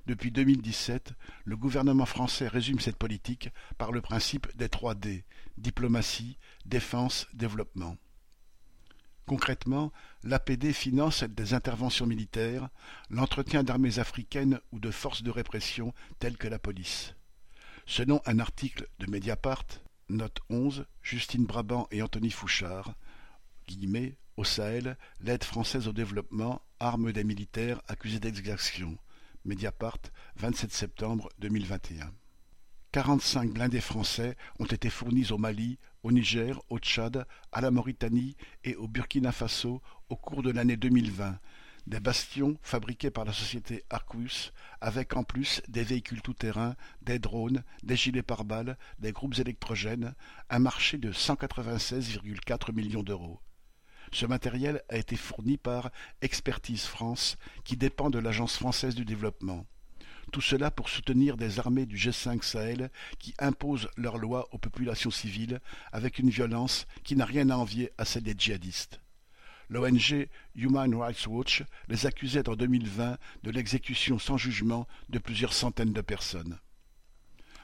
Depuis 0.06 0.30
2017, 0.30 1.12
le 1.44 1.56
gouvernement 1.56 2.06
français 2.06 2.48
résume 2.48 2.80
cette 2.80 2.96
politique 2.96 3.50
par 3.78 3.92
le 3.92 4.00
principe 4.00 4.48
des 4.56 4.68
trois 4.68 4.94
D 4.94 5.24
diplomatie, 5.58 6.38
défense, 6.64 7.26
développement. 7.34 7.96
Concrètement, 9.26 9.92
l'APD 10.24 10.72
finance 10.72 11.22
des 11.22 11.54
interventions 11.54 12.06
militaires, 12.06 12.68
l'entretien 13.10 13.62
d'armées 13.62 13.98
africaines 13.98 14.58
ou 14.72 14.80
de 14.80 14.90
forces 14.90 15.22
de 15.22 15.30
répression 15.30 15.92
telles 16.18 16.36
que 16.36 16.48
la 16.48 16.58
police. 16.58 17.14
Selon 17.86 18.20
un 18.26 18.40
article 18.40 18.88
de 18.98 19.08
Mediapart, 19.08 19.66
Note 20.10 20.40
11, 20.50 20.86
Justine 21.02 21.46
Brabant 21.46 21.86
et 21.92 22.02
Anthony 22.02 22.30
Fouchard, 22.30 22.94
au 24.36 24.42
Sahel, 24.42 24.96
l'aide 25.20 25.44
française 25.44 25.86
au 25.86 25.92
développement, 25.92 26.62
arme 26.80 27.12
des 27.12 27.22
militaires 27.22 27.80
accusés 27.86 28.18
d'exaction. 28.18 28.98
Mediapart, 29.44 29.98
27 30.34 30.72
septembre 30.72 31.28
2021. 31.38 32.12
45 32.90 33.52
blindés 33.52 33.80
français 33.80 34.36
ont 34.58 34.64
été 34.64 34.90
fournis 34.90 35.30
au 35.30 35.38
Mali, 35.38 35.78
au 36.02 36.10
Niger, 36.10 36.60
au 36.70 36.80
Tchad, 36.80 37.24
à 37.52 37.60
la 37.60 37.70
Mauritanie 37.70 38.36
et 38.64 38.74
au 38.74 38.88
Burkina 38.88 39.30
Faso 39.30 39.80
au 40.08 40.16
cours 40.16 40.42
de 40.42 40.50
l'année 40.50 40.76
2020, 40.76 41.38
des 41.86 42.00
bastions 42.00 42.56
fabriqués 42.62 43.10
par 43.10 43.24
la 43.24 43.32
société 43.32 43.84
Arcus, 43.90 44.52
avec 44.80 45.16
en 45.16 45.24
plus 45.24 45.62
des 45.68 45.82
véhicules 45.82 46.22
tout-terrain, 46.22 46.76
des 47.02 47.18
drones, 47.18 47.62
des 47.82 47.96
gilets 47.96 48.22
pare-balles, 48.22 48.76
des 48.98 49.12
groupes 49.12 49.38
électrogènes, 49.38 50.14
un 50.48 50.58
marché 50.58 50.98
de 50.98 51.12
196,4 51.12 52.72
millions 52.74 53.02
d'euros. 53.02 53.40
Ce 54.12 54.26
matériel 54.26 54.82
a 54.88 54.96
été 54.96 55.16
fourni 55.16 55.56
par 55.56 55.90
Expertise 56.20 56.84
France, 56.84 57.36
qui 57.64 57.76
dépend 57.76 58.10
de 58.10 58.18
l'Agence 58.18 58.56
française 58.56 58.94
du 58.94 59.04
développement. 59.04 59.66
Tout 60.32 60.40
cela 60.40 60.70
pour 60.70 60.88
soutenir 60.88 61.36
des 61.36 61.58
armées 61.58 61.86
du 61.86 61.96
G5 61.96 62.42
Sahel 62.42 62.90
qui 63.18 63.34
imposent 63.38 63.88
leurs 63.96 64.18
lois 64.18 64.48
aux 64.52 64.58
populations 64.58 65.10
civiles 65.10 65.60
avec 65.92 66.18
une 66.18 66.30
violence 66.30 66.86
qui 67.02 67.16
n'a 67.16 67.24
rien 67.24 67.50
à 67.50 67.56
envier 67.56 67.90
à 67.98 68.04
celle 68.04 68.22
des 68.22 68.34
djihadistes. 68.36 69.00
L'ONG 69.70 70.28
Human 70.56 70.94
Rights 70.96 71.28
Watch 71.28 71.62
les 71.88 72.04
accusait 72.04 72.48
en 72.48 72.56
2020 72.56 73.16
de 73.44 73.50
l'exécution 73.50 74.18
sans 74.18 74.36
jugement 74.36 74.88
de 75.08 75.20
plusieurs 75.20 75.52
centaines 75.52 75.92
de 75.92 76.00
personnes. 76.00 76.58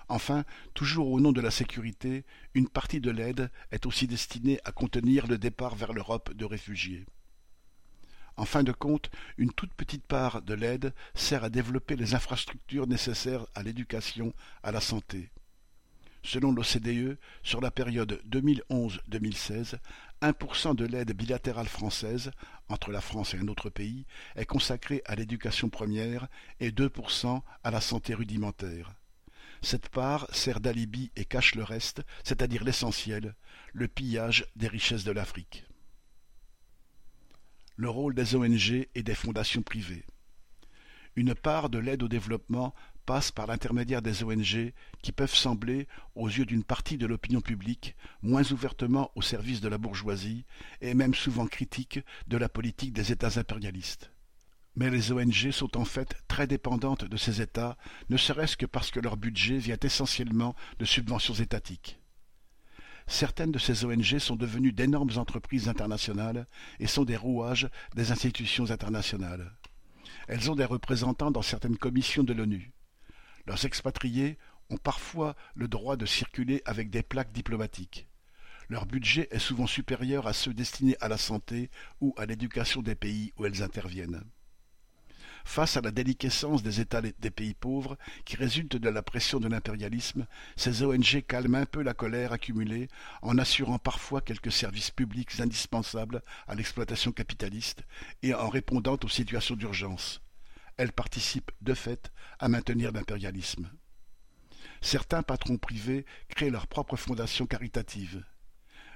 Enfin, 0.09 0.45
toujours 0.73 1.11
au 1.11 1.19
nom 1.19 1.33
de 1.33 1.40
la 1.40 1.51
sécurité, 1.51 2.25
une 2.55 2.69
partie 2.69 3.01
de 3.01 3.11
l'aide 3.11 3.51
est 3.73 3.87
aussi 3.87 4.07
destinée 4.07 4.61
à 4.64 4.71
contenir 4.71 5.27
le 5.27 5.37
départ 5.37 5.75
vers 5.75 5.92
l'Europe 5.92 6.33
de 6.33 6.45
réfugiés. 6.45 7.07
En 8.37 8.45
fin 8.45 8.62
de 8.62 8.71
compte, 8.71 9.11
une 9.37 9.53
toute 9.53 9.75
petite 9.75 10.07
part 10.07 10.42
de 10.42 10.55
l'aide 10.55 10.95
sert 11.14 11.42
à 11.42 11.51
développer 11.51 11.97
les 11.97 12.14
infrastructures 12.14 12.87
nécessaires 12.87 13.47
à 13.57 13.64
l'éducation, 13.64 14.33
à 14.62 14.71
la 14.71 14.81
santé. 14.81 15.31
Selon 16.27 16.51
l'OCDE, 16.51 17.19
sur 17.45 17.61
la 17.61 17.71
période 17.71 18.21
2011-2016, 18.29 19.77
1% 20.23 20.75
de 20.75 20.85
l'aide 20.85 21.12
bilatérale 21.12 21.69
française, 21.69 22.33
entre 22.69 22.91
la 22.91 23.01
France 23.01 23.35
et 23.35 23.39
un 23.39 23.47
autre 23.47 23.71
pays, 23.71 24.07
est 24.35 24.45
consacrée 24.45 25.03
à 25.07 25.15
l'éducation 25.15 25.69
première 25.69 26.27
et 26.59 26.73
2% 26.73 27.43
à 27.62 27.71
la 27.71 27.81
santé 27.81 28.12
rudimentaire. 28.12 28.93
Cette 29.62 29.89
part 29.89 30.27
sert 30.35 30.59
d'alibi 30.59 31.12
et 31.15 31.25
cache 31.25 31.55
le 31.55 31.62
reste, 31.62 32.03
c'est-à-dire 32.25 32.65
l'essentiel, 32.65 33.37
le 33.73 33.87
pillage 33.87 34.47
des 34.57 34.67
richesses 34.67 35.05
de 35.05 35.12
l'Afrique. 35.12 35.65
Le 37.77 37.89
rôle 37.89 38.17
des 38.17 38.35
ONG 38.35 38.89
et 38.97 39.03
des 39.05 39.15
fondations 39.15 39.62
privées. 39.62 40.05
Une 41.15 41.37
part 41.37 41.71
de 41.71 41.79
l'aide 41.79 42.03
au 42.03 42.09
développement 42.09 42.75
passe 43.07 43.31
par 43.31 43.47
l'intermédiaire 43.47 44.03
des 44.03 44.25
ONG 44.25 44.73
qui 45.01 45.12
peuvent 45.12 45.35
sembler, 45.35 45.87
aux 46.16 46.29
yeux 46.29 46.45
d'une 46.45 46.64
partie 46.64 46.99
de 46.99 47.07
l'opinion 47.07 47.40
publique, 47.40 47.95
moins 48.21 48.42
ouvertement 48.53 49.12
au 49.14 49.23
service 49.23 49.61
de 49.61 49.69
la 49.69 49.79
bourgeoisie 49.79 50.45
et 50.81 50.92
même 50.92 51.14
souvent 51.14 51.47
critiques 51.47 52.01
de 52.27 52.37
la 52.37 52.49
politique 52.49 52.92
des 52.92 53.12
États 53.12 53.38
impérialistes. 53.38 54.11
Mais 54.75 54.90
les 54.90 55.12
ONG 55.12 55.53
sont 55.53 55.79
en 55.79 55.87
fait 55.87 56.16
très 56.29 56.47
dépendantes 56.47 57.05
de 57.05 57.16
ces 57.16 57.40
États, 57.40 57.79
ne 58.11 58.16
serait-ce 58.16 58.57
que 58.57 58.66
parce 58.66 58.90
que 58.90 59.01
leur 59.01 59.16
budget 59.16 59.57
vient 59.57 59.79
essentiellement 59.81 60.55
de 60.79 60.85
subventions 60.85 61.35
étatiques. 61.35 61.99
Certaines 63.07 63.53
de 63.53 63.59
ces 63.59 63.85
ONG 63.85 64.19
sont 64.19 64.37
devenues 64.37 64.73
d'énormes 64.73 65.16
entreprises 65.16 65.69
internationales 65.69 66.47
et 66.81 66.88
sont 66.88 67.05
des 67.05 67.16
rouages 67.16 67.69
des 67.95 68.11
institutions 68.11 68.71
internationales. 68.71 69.53
Elles 70.29 70.51
ont 70.51 70.57
des 70.57 70.64
représentants 70.64 71.31
dans 71.31 71.42
certaines 71.42 71.79
commissions 71.79 72.25
de 72.25 72.33
l'ONU. 72.33 72.73
Leurs 73.47 73.65
expatriés 73.65 74.39
ont 74.71 74.77
parfois 74.77 75.37
le 75.55 75.69
droit 75.69 75.97
de 75.97 76.07
circuler 76.07 76.63
avec 76.65 76.91
des 76.91 77.03
plaques 77.03 77.33
diplomatiques. 77.33 78.07
Leur 78.69 78.87
budget 78.87 79.29
est 79.31 79.39
souvent 79.39 79.69
supérieur 79.69 80.27
à 80.27 80.33
ceux 80.33 80.53
destinés 80.53 80.97
à 81.01 81.09
la 81.09 81.19
santé 81.19 81.71
ou 82.01 82.15
à 82.17 82.27
l'éducation 82.27 82.83
des 82.83 82.97
pays 82.97 83.33
où 83.39 83.47
elles 83.47 83.63
interviennent. 83.63 84.25
Face 85.45 85.77
à 85.77 85.81
la 85.81 85.93
déliquescence 85.93 86.65
des 86.65 86.81
États 86.81 87.01
des 87.01 87.31
pays 87.31 87.55
pauvres, 87.55 87.97
qui 88.25 88.35
résulte 88.35 88.75
de 88.75 88.89
la 88.89 89.01
pression 89.01 89.39
de 89.39 89.47
l'impérialisme, 89.47 90.27
ces 90.57 90.83
ONG 90.83 91.25
calment 91.25 91.55
un 91.55 91.67
peu 91.67 91.83
la 91.83 91.95
colère 91.95 92.33
accumulée 92.33 92.89
en 93.23 93.39
assurant 93.39 93.79
parfois 93.79 94.21
quelques 94.21 94.51
services 94.51 94.91
publics 94.91 95.39
indispensables 95.39 96.21
à 96.49 96.57
l'exploitation 96.57 97.13
capitaliste 97.13 97.85
et 98.25 98.35
en 98.35 98.49
répondant 98.49 98.99
aux 99.05 99.09
situations 99.09 99.55
d'urgence. 99.55 100.21
Elles 100.77 100.93
participent, 100.93 101.53
de 101.62 101.75
fait, 101.75 102.12
à 102.39 102.49
maintenir 102.49 102.93
l'impérialisme. 102.93 103.71
Certains 104.83 105.23
patrons 105.23 105.57
privés 105.57 106.05
créent 106.29 106.51
leurs 106.51 106.67
propres 106.67 106.97
fondations 106.97 107.47
caritatives. 107.47 108.23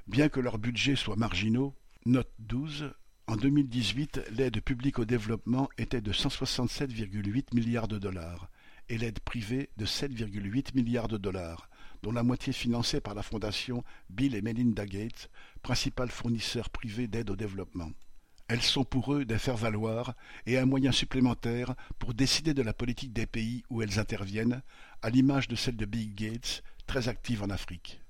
Bien 0.07 0.29
que 0.29 0.40
leurs 0.40 0.59
budgets 0.59 0.97
soient 0.97 1.16
marginaux, 1.16 1.75
note 2.05 2.33
12, 2.38 2.93
en 3.27 3.37
2018, 3.37 4.23
l'aide 4.33 4.61
publique 4.61 4.99
au 4.99 5.05
développement 5.05 5.69
était 5.79 6.01
de 6.01 6.12
167,8 6.12 7.55
milliards 7.55 7.88
de 7.88 7.99
dollars 7.99 8.51
et 8.88 8.99
l'aide 8.99 9.21
privée 9.21 9.71
de 9.77 9.87
7,8 9.87 10.75
milliards 10.75 11.09
de 11.09 11.16
dollars, 11.16 11.71
dont 12.03 12.12
la 12.12 12.25
moitié 12.25 12.53
financée 12.53 13.01
par 13.01 13.14
la 13.14 13.23
fondation 13.23 13.85
Bill 14.11 14.35
et 14.35 14.43
Melinda 14.43 14.85
Gates, 14.85 15.31
principal 15.62 16.11
fournisseur 16.11 16.71
privé 16.71 17.07
d'aide 17.07 17.31
au 17.31 17.37
développement. 17.37 17.90
Elles 18.51 18.63
sont 18.63 18.83
pour 18.83 19.15
eux 19.15 19.25
des 19.25 19.39
faire-valoir 19.39 20.17
et 20.45 20.59
un 20.59 20.67
moyen 20.67 20.91
supplémentaire 20.91 21.77
pour 22.01 22.15
décider 22.15 22.53
de 22.53 22.63
la 22.63 22.73
politique 22.73 23.13
des 23.13 23.25
pays 23.25 23.63
où 23.71 23.81
elles 23.81 24.01
interviennent, 24.01 24.63
à 25.03 25.11
l'image 25.11 25.47
de 25.47 25.55
celle 25.55 25.77
de 25.77 25.85
Bill 25.85 26.13
Gates, 26.17 26.65
très 26.89 27.07
active 27.07 27.45
en 27.45 27.51
Afrique. 27.51 28.01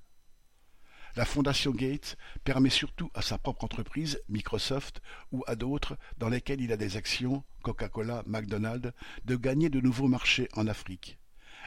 La 1.14 1.26
Fondation 1.26 1.72
Gates 1.72 2.16
permet 2.42 2.70
surtout 2.70 3.10
à 3.12 3.20
sa 3.20 3.36
propre 3.36 3.64
entreprise, 3.64 4.18
Microsoft, 4.30 5.02
ou 5.30 5.44
à 5.46 5.56
d'autres 5.56 5.98
dans 6.16 6.30
lesquelles 6.30 6.62
il 6.62 6.72
a 6.72 6.78
des 6.78 6.96
actions, 6.96 7.44
Coca-Cola, 7.62 8.22
McDonald's, 8.26 8.94
de 9.26 9.36
gagner 9.36 9.68
de 9.68 9.82
nouveaux 9.82 10.08
marchés 10.08 10.48
en 10.54 10.66
Afrique. 10.68 11.18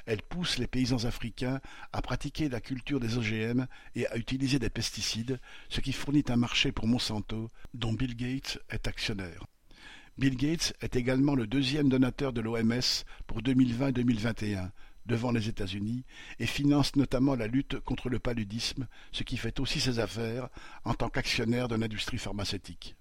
Elle 0.06 0.22
pousse 0.22 0.58
les 0.58 0.68
paysans 0.68 1.06
africains 1.06 1.62
à 1.92 2.02
pratiquer 2.02 2.50
la 2.50 2.62
culture 2.62 3.00
des 3.00 3.18
OGM 3.18 3.68
et 3.96 4.08
à 4.08 4.18
utiliser 4.18 4.60
des 4.60 4.70
pesticides, 4.70 5.39
ce 5.70 5.82
qui 5.82 5.94
fournit 5.94 6.26
un 6.30 6.36
marché 6.36 6.72
pour 6.72 6.88
Monsanto, 6.88 7.50
dont 7.74 7.94
Bill 7.94 8.16
Gates 8.16 8.60
est 8.70 8.88
actionnaire. 8.88 9.46
Bill 10.18 10.36
Gates 10.36 10.74
est 10.82 10.96
également 10.96 11.36
le 11.36 11.48
deuxième 11.48 11.89
donateur 11.89 12.34
de 12.34 12.42
l'OMS 12.42 13.06
pour 13.26 13.42
2020-2021, 13.42 14.70
devant 15.06 15.32
les 15.32 15.50
États-Unis 15.50 16.06
et 16.39 16.46
finance 16.46 16.96
notamment 16.96 17.36
la 17.36 17.48
lutte 17.48 17.80
contre 17.80 18.10
le 18.10 18.20
paludisme, 18.20 18.88
ce 19.12 19.24
qui 19.24 19.38
fait 19.38 19.60
aussi 19.60 19.80
ses 19.80 20.00
affaires 20.00 20.50
en 20.86 20.94
tant 20.94 21.10
qu'actionnaire 21.10 21.68
de 21.68 21.76
l'industrie 21.76 22.18
pharmaceutique. 22.18 22.96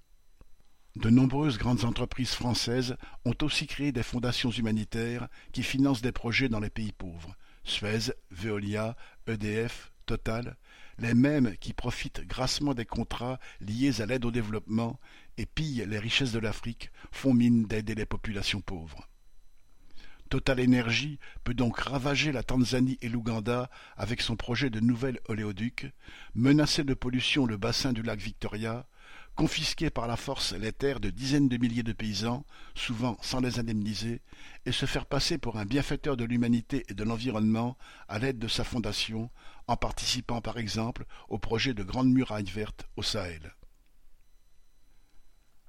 De 0.97 1.09
nombreuses 1.09 1.57
grandes 1.57 1.85
entreprises 1.85 2.33
françaises 2.35 2.97
ont 3.25 3.35
aussi 3.43 3.67
créé 3.67 3.93
des 3.93 4.03
fondations 4.03 4.51
humanitaires 4.51 5.29
qui 5.53 5.63
financent 5.63 6.03
des 6.03 6.13
projets 6.13 6.51
dans 6.51 6.61
les 6.61 6.69
pays 6.69 6.93
pauvres. 6.93 7.35
Suez, 7.65 8.13
Veolia, 8.31 8.97
EDF, 9.27 9.93
Total, 10.05 10.57
les 10.99 11.15
mêmes 11.15 11.57
qui 11.59 11.73
profitent 11.73 12.27
grassement 12.27 12.75
des 12.75 12.85
contrats 12.85 13.39
liés 13.61 14.03
à 14.03 14.07
l'aide 14.07 14.25
au 14.25 14.31
développement 14.31 15.01
et 15.39 15.47
pillent 15.47 15.87
les 15.87 15.99
richesses 15.99 16.33
de 16.33 16.39
l'Afrique, 16.39 16.91
font 17.11 17.33
mine 17.33 17.65
d'aider 17.65 17.95
les 17.95 18.05
populations 18.05 18.61
pauvres. 18.61 19.09
Total 20.29 20.61
Energy 20.61 21.19
peut 21.45 21.55
donc 21.55 21.79
ravager 21.79 22.33
la 22.33 22.43
Tanzanie 22.43 22.99
et 23.01 23.09
l'Ouganda 23.09 23.71
avec 23.97 24.21
son 24.21 24.37
projet 24.37 24.71
de 24.71 24.81
nouvel 24.81 25.21
oléoduc, 25.27 25.91
menacer 26.35 26.85
de 26.85 26.95
pollution 26.95 27.47
le 27.47 27.57
bassin 27.57 27.93
du 27.93 28.03
lac 28.03 28.19
Victoria, 28.19 28.87
confisquer 29.35 29.91
par 29.91 30.07
la 30.07 30.17
force 30.17 30.53
les 30.53 30.73
terres 30.73 31.01
de 31.01 31.11
dizaines 31.11 31.49
de 31.49 31.57
milliers 31.57 31.83
de 31.83 31.93
paysans, 31.93 32.45
souvent 32.75 33.17
sans 33.23 33.41
les 33.41 33.59
indemniser, 33.59 34.21
et 34.67 34.73
se 34.73 34.87
faire 34.87 35.07
passer 35.07 35.39
pour 35.39 35.59
un 35.59 35.65
bienfaiteur 35.65 36.17
de 36.17 36.25
l'humanité 36.25 36.85
et 36.89 36.95
de 36.95 37.05
l'environnement 37.05 37.77
à 38.09 38.19
l'aide 38.19 38.39
de 38.39 38.49
sa 38.49 38.65
fondation, 38.65 39.31
en 39.67 39.77
participant 39.77 40.41
par 40.41 40.59
exemple 40.59 41.07
au 41.29 41.39
projet 41.39 41.75
de 41.75 41.83
Grande 41.83 42.13
Muraille 42.13 42.51
Verte 42.51 42.87
au 42.97 43.03
Sahel. 43.03 43.55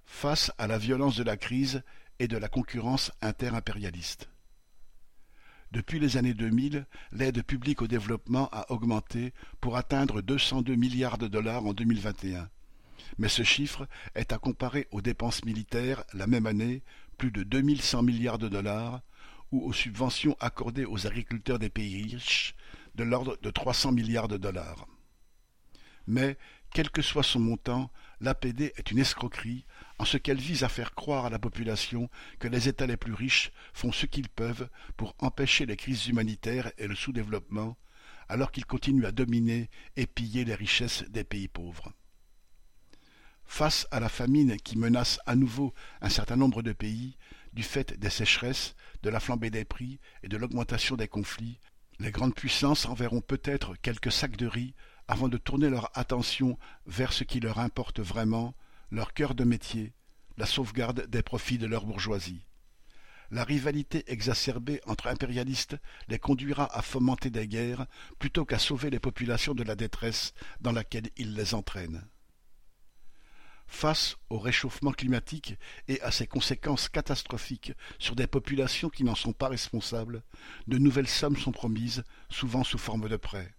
Face 0.06 0.52
à 0.58 0.67
la 0.67 0.78
violence 0.78 1.15
de 1.15 1.23
la 1.23 1.38
crise 1.38 1.84
et 2.19 2.28
de 2.28 2.38
la 2.38 2.49
concurrence 2.49 3.12
interimpérialiste. 3.21 4.30
Depuis 5.71 5.99
les 5.99 6.17
années 6.17 6.36
2000, 6.36 6.86
l'aide 7.13 7.41
publique 7.43 7.82
au 7.82 7.88
développement 7.88 8.47
a 8.52 8.71
augmenté 8.71 9.34
pour 9.60 9.76
atteindre 9.76 10.21
202 10.21 10.76
milliards 10.76 11.17
de 11.17 11.28
dollars 11.28 11.65
en 11.65 11.73
2021 11.73 12.47
mais 13.17 13.30
ce 13.30 13.43
chiffre 13.43 13.88
est 14.15 14.32
à 14.32 14.38
comparer 14.38 14.88
aux 14.91 15.02
dépenses 15.02 15.45
militaires 15.45 16.04
la 16.13 16.28
même 16.28 16.45
année, 16.45 16.84
plus 17.17 17.32
de 17.32 17.43
2100 17.43 18.04
milliards 18.04 18.39
de 18.39 18.49
dollars, 18.49 19.02
ou 19.52 19.62
aux 19.63 19.73
subventions 19.73 20.36
accordées 20.39 20.86
aux 20.86 21.06
agriculteurs 21.06 21.60
des 21.60 21.69
pays 21.69 22.04
riches, 22.04 22.56
de 22.95 23.04
l'ordre 23.04 23.38
de 23.41 23.49
300 23.49 23.91
milliards 23.91 24.28
de 24.28 24.38
dollars. 24.38 24.88
Mais, 26.08 26.38
quel 26.73 26.89
que 26.89 27.02
soit 27.02 27.23
son 27.23 27.39
montant, 27.39 27.91
l'APD 28.19 28.73
est 28.78 28.91
une 28.91 28.99
escroquerie 28.99 29.65
en 29.99 30.06
ce 30.06 30.17
qu'elle 30.17 30.39
vise 30.39 30.63
à 30.63 30.69
faire 30.69 30.95
croire 30.95 31.26
à 31.26 31.30
la 31.30 31.39
population 31.39 32.10
que 32.39 32.47
les 32.47 32.67
États 32.67 32.88
les 32.88 32.97
plus 32.97 33.13
riches 33.13 33.52
font 33.73 33.91
ce 33.91 34.06
qu'ils 34.06 34.30
peuvent 34.30 34.69
pour 34.97 35.15
empêcher 35.19 35.65
les 35.65 35.78
crises 35.78 36.08
humanitaires 36.08 36.71
et 36.78 36.88
le 36.88 36.95
sous-développement, 36.95 37.78
alors 38.28 38.52
qu'ils 38.52 38.65
continuent 38.65 39.06
à 39.06 39.12
dominer 39.12 39.69
et 39.95 40.08
piller 40.08 40.45
les 40.45 40.56
richesses 40.56 41.04
des 41.10 41.23
pays 41.23 41.47
pauvres. 41.47 41.93
Face 43.45 43.88
à 43.91 43.99
la 43.99 44.10
famine 44.10 44.58
qui 44.58 44.77
menace 44.77 45.19
à 45.25 45.36
nouveau 45.36 45.73
un 46.01 46.10
certain 46.10 46.36
nombre 46.36 46.62
de 46.62 46.73
pays, 46.73 47.17
du 47.53 47.63
fait 47.63 47.97
des 47.99 48.10
sécheresses, 48.10 48.75
de 49.03 49.10
la 49.10 49.19
flambée 49.19 49.51
des 49.51 49.65
prix 49.65 49.99
et 50.23 50.27
de 50.27 50.38
l'augmentation 50.38 50.95
des 50.95 51.08
conflits, 51.08 51.60
les 51.99 52.12
grandes 52.12 52.36
puissances 52.36 52.86
enverront 52.86 53.21
peut-être 53.21 53.75
quelques 53.75 54.12
sacs 54.12 54.38
de 54.38 54.47
riz 54.47 54.73
avant 55.08 55.27
de 55.27 55.38
tourner 55.38 55.69
leur 55.69 55.91
attention 55.97 56.58
vers 56.88 57.13
ce 57.13 57.23
qui 57.23 57.39
leur 57.39 57.60
importe 57.60 57.99
vraiment, 57.99 58.56
leur 58.91 59.13
cœur 59.13 59.36
de 59.36 59.43
métier, 59.43 59.93
la 60.38 60.45
sauvegarde 60.45 61.08
des 61.08 61.21
profits 61.21 61.58
de 61.58 61.67
leur 61.67 61.86
bourgeoisie. 61.86 62.45
La 63.32 63.43
rivalité 63.43 64.03
exacerbée 64.08 64.82
entre 64.86 65.08
impérialistes 65.08 65.77
les 66.08 66.19
conduira 66.19 66.75
à 66.77 66.82
fomenter 66.82 67.29
des 67.29 67.47
guerres 67.47 67.88
plutôt 68.19 68.45
qu'à 68.45 68.60
sauver 68.60 68.89
les 68.89 68.99
populations 68.99 69.53
de 69.53 69.63
la 69.63 69.75
détresse 69.75 70.34
dans 70.62 70.71
laquelle 70.71 71.10
ils 71.17 71.34
les 71.34 71.53
entraînent. 71.53 72.03
Face 73.67 74.17
au 74.30 74.38
réchauffement 74.38 74.91
climatique 74.91 75.56
et 75.88 76.02
à 76.02 76.12
ses 76.12 76.28
conséquences 76.28 76.89
catastrophiques 76.89 77.73
sur 77.99 78.15
des 78.15 78.28
populations 78.28 78.89
qui 78.89 79.04
n'en 79.04 79.15
sont 79.15 79.34
pas 79.34 79.47
responsables, 79.47 80.23
de 80.67 80.78
nouvelles 80.78 81.08
sommes 81.08 81.38
sont 81.38 81.52
promises, 81.52 82.04
souvent 82.30 82.63
sous 82.63 82.78
forme 82.78 83.10
de 83.10 83.17
prêts. 83.17 83.54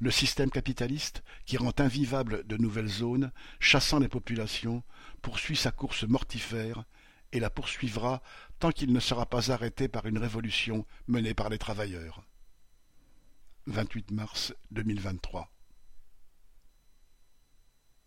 Le 0.00 0.10
système 0.10 0.50
capitaliste, 0.50 1.24
qui 1.44 1.56
rend 1.56 1.72
invivables 1.78 2.46
de 2.46 2.56
nouvelles 2.56 2.88
zones, 2.88 3.32
chassant 3.58 3.98
les 3.98 4.08
populations, 4.08 4.84
poursuit 5.22 5.56
sa 5.56 5.72
course 5.72 6.04
mortifère 6.04 6.84
et 7.32 7.40
la 7.40 7.50
poursuivra 7.50 8.22
tant 8.58 8.70
qu'il 8.70 8.92
ne 8.92 9.00
sera 9.00 9.26
pas 9.26 9.50
arrêté 9.50 9.88
par 9.88 10.06
une 10.06 10.18
révolution 10.18 10.86
menée 11.08 11.34
par 11.34 11.48
les 11.48 11.58
travailleurs. 11.58 12.22
28 13.66 14.12
mars 14.12 14.54
2023 14.70 15.50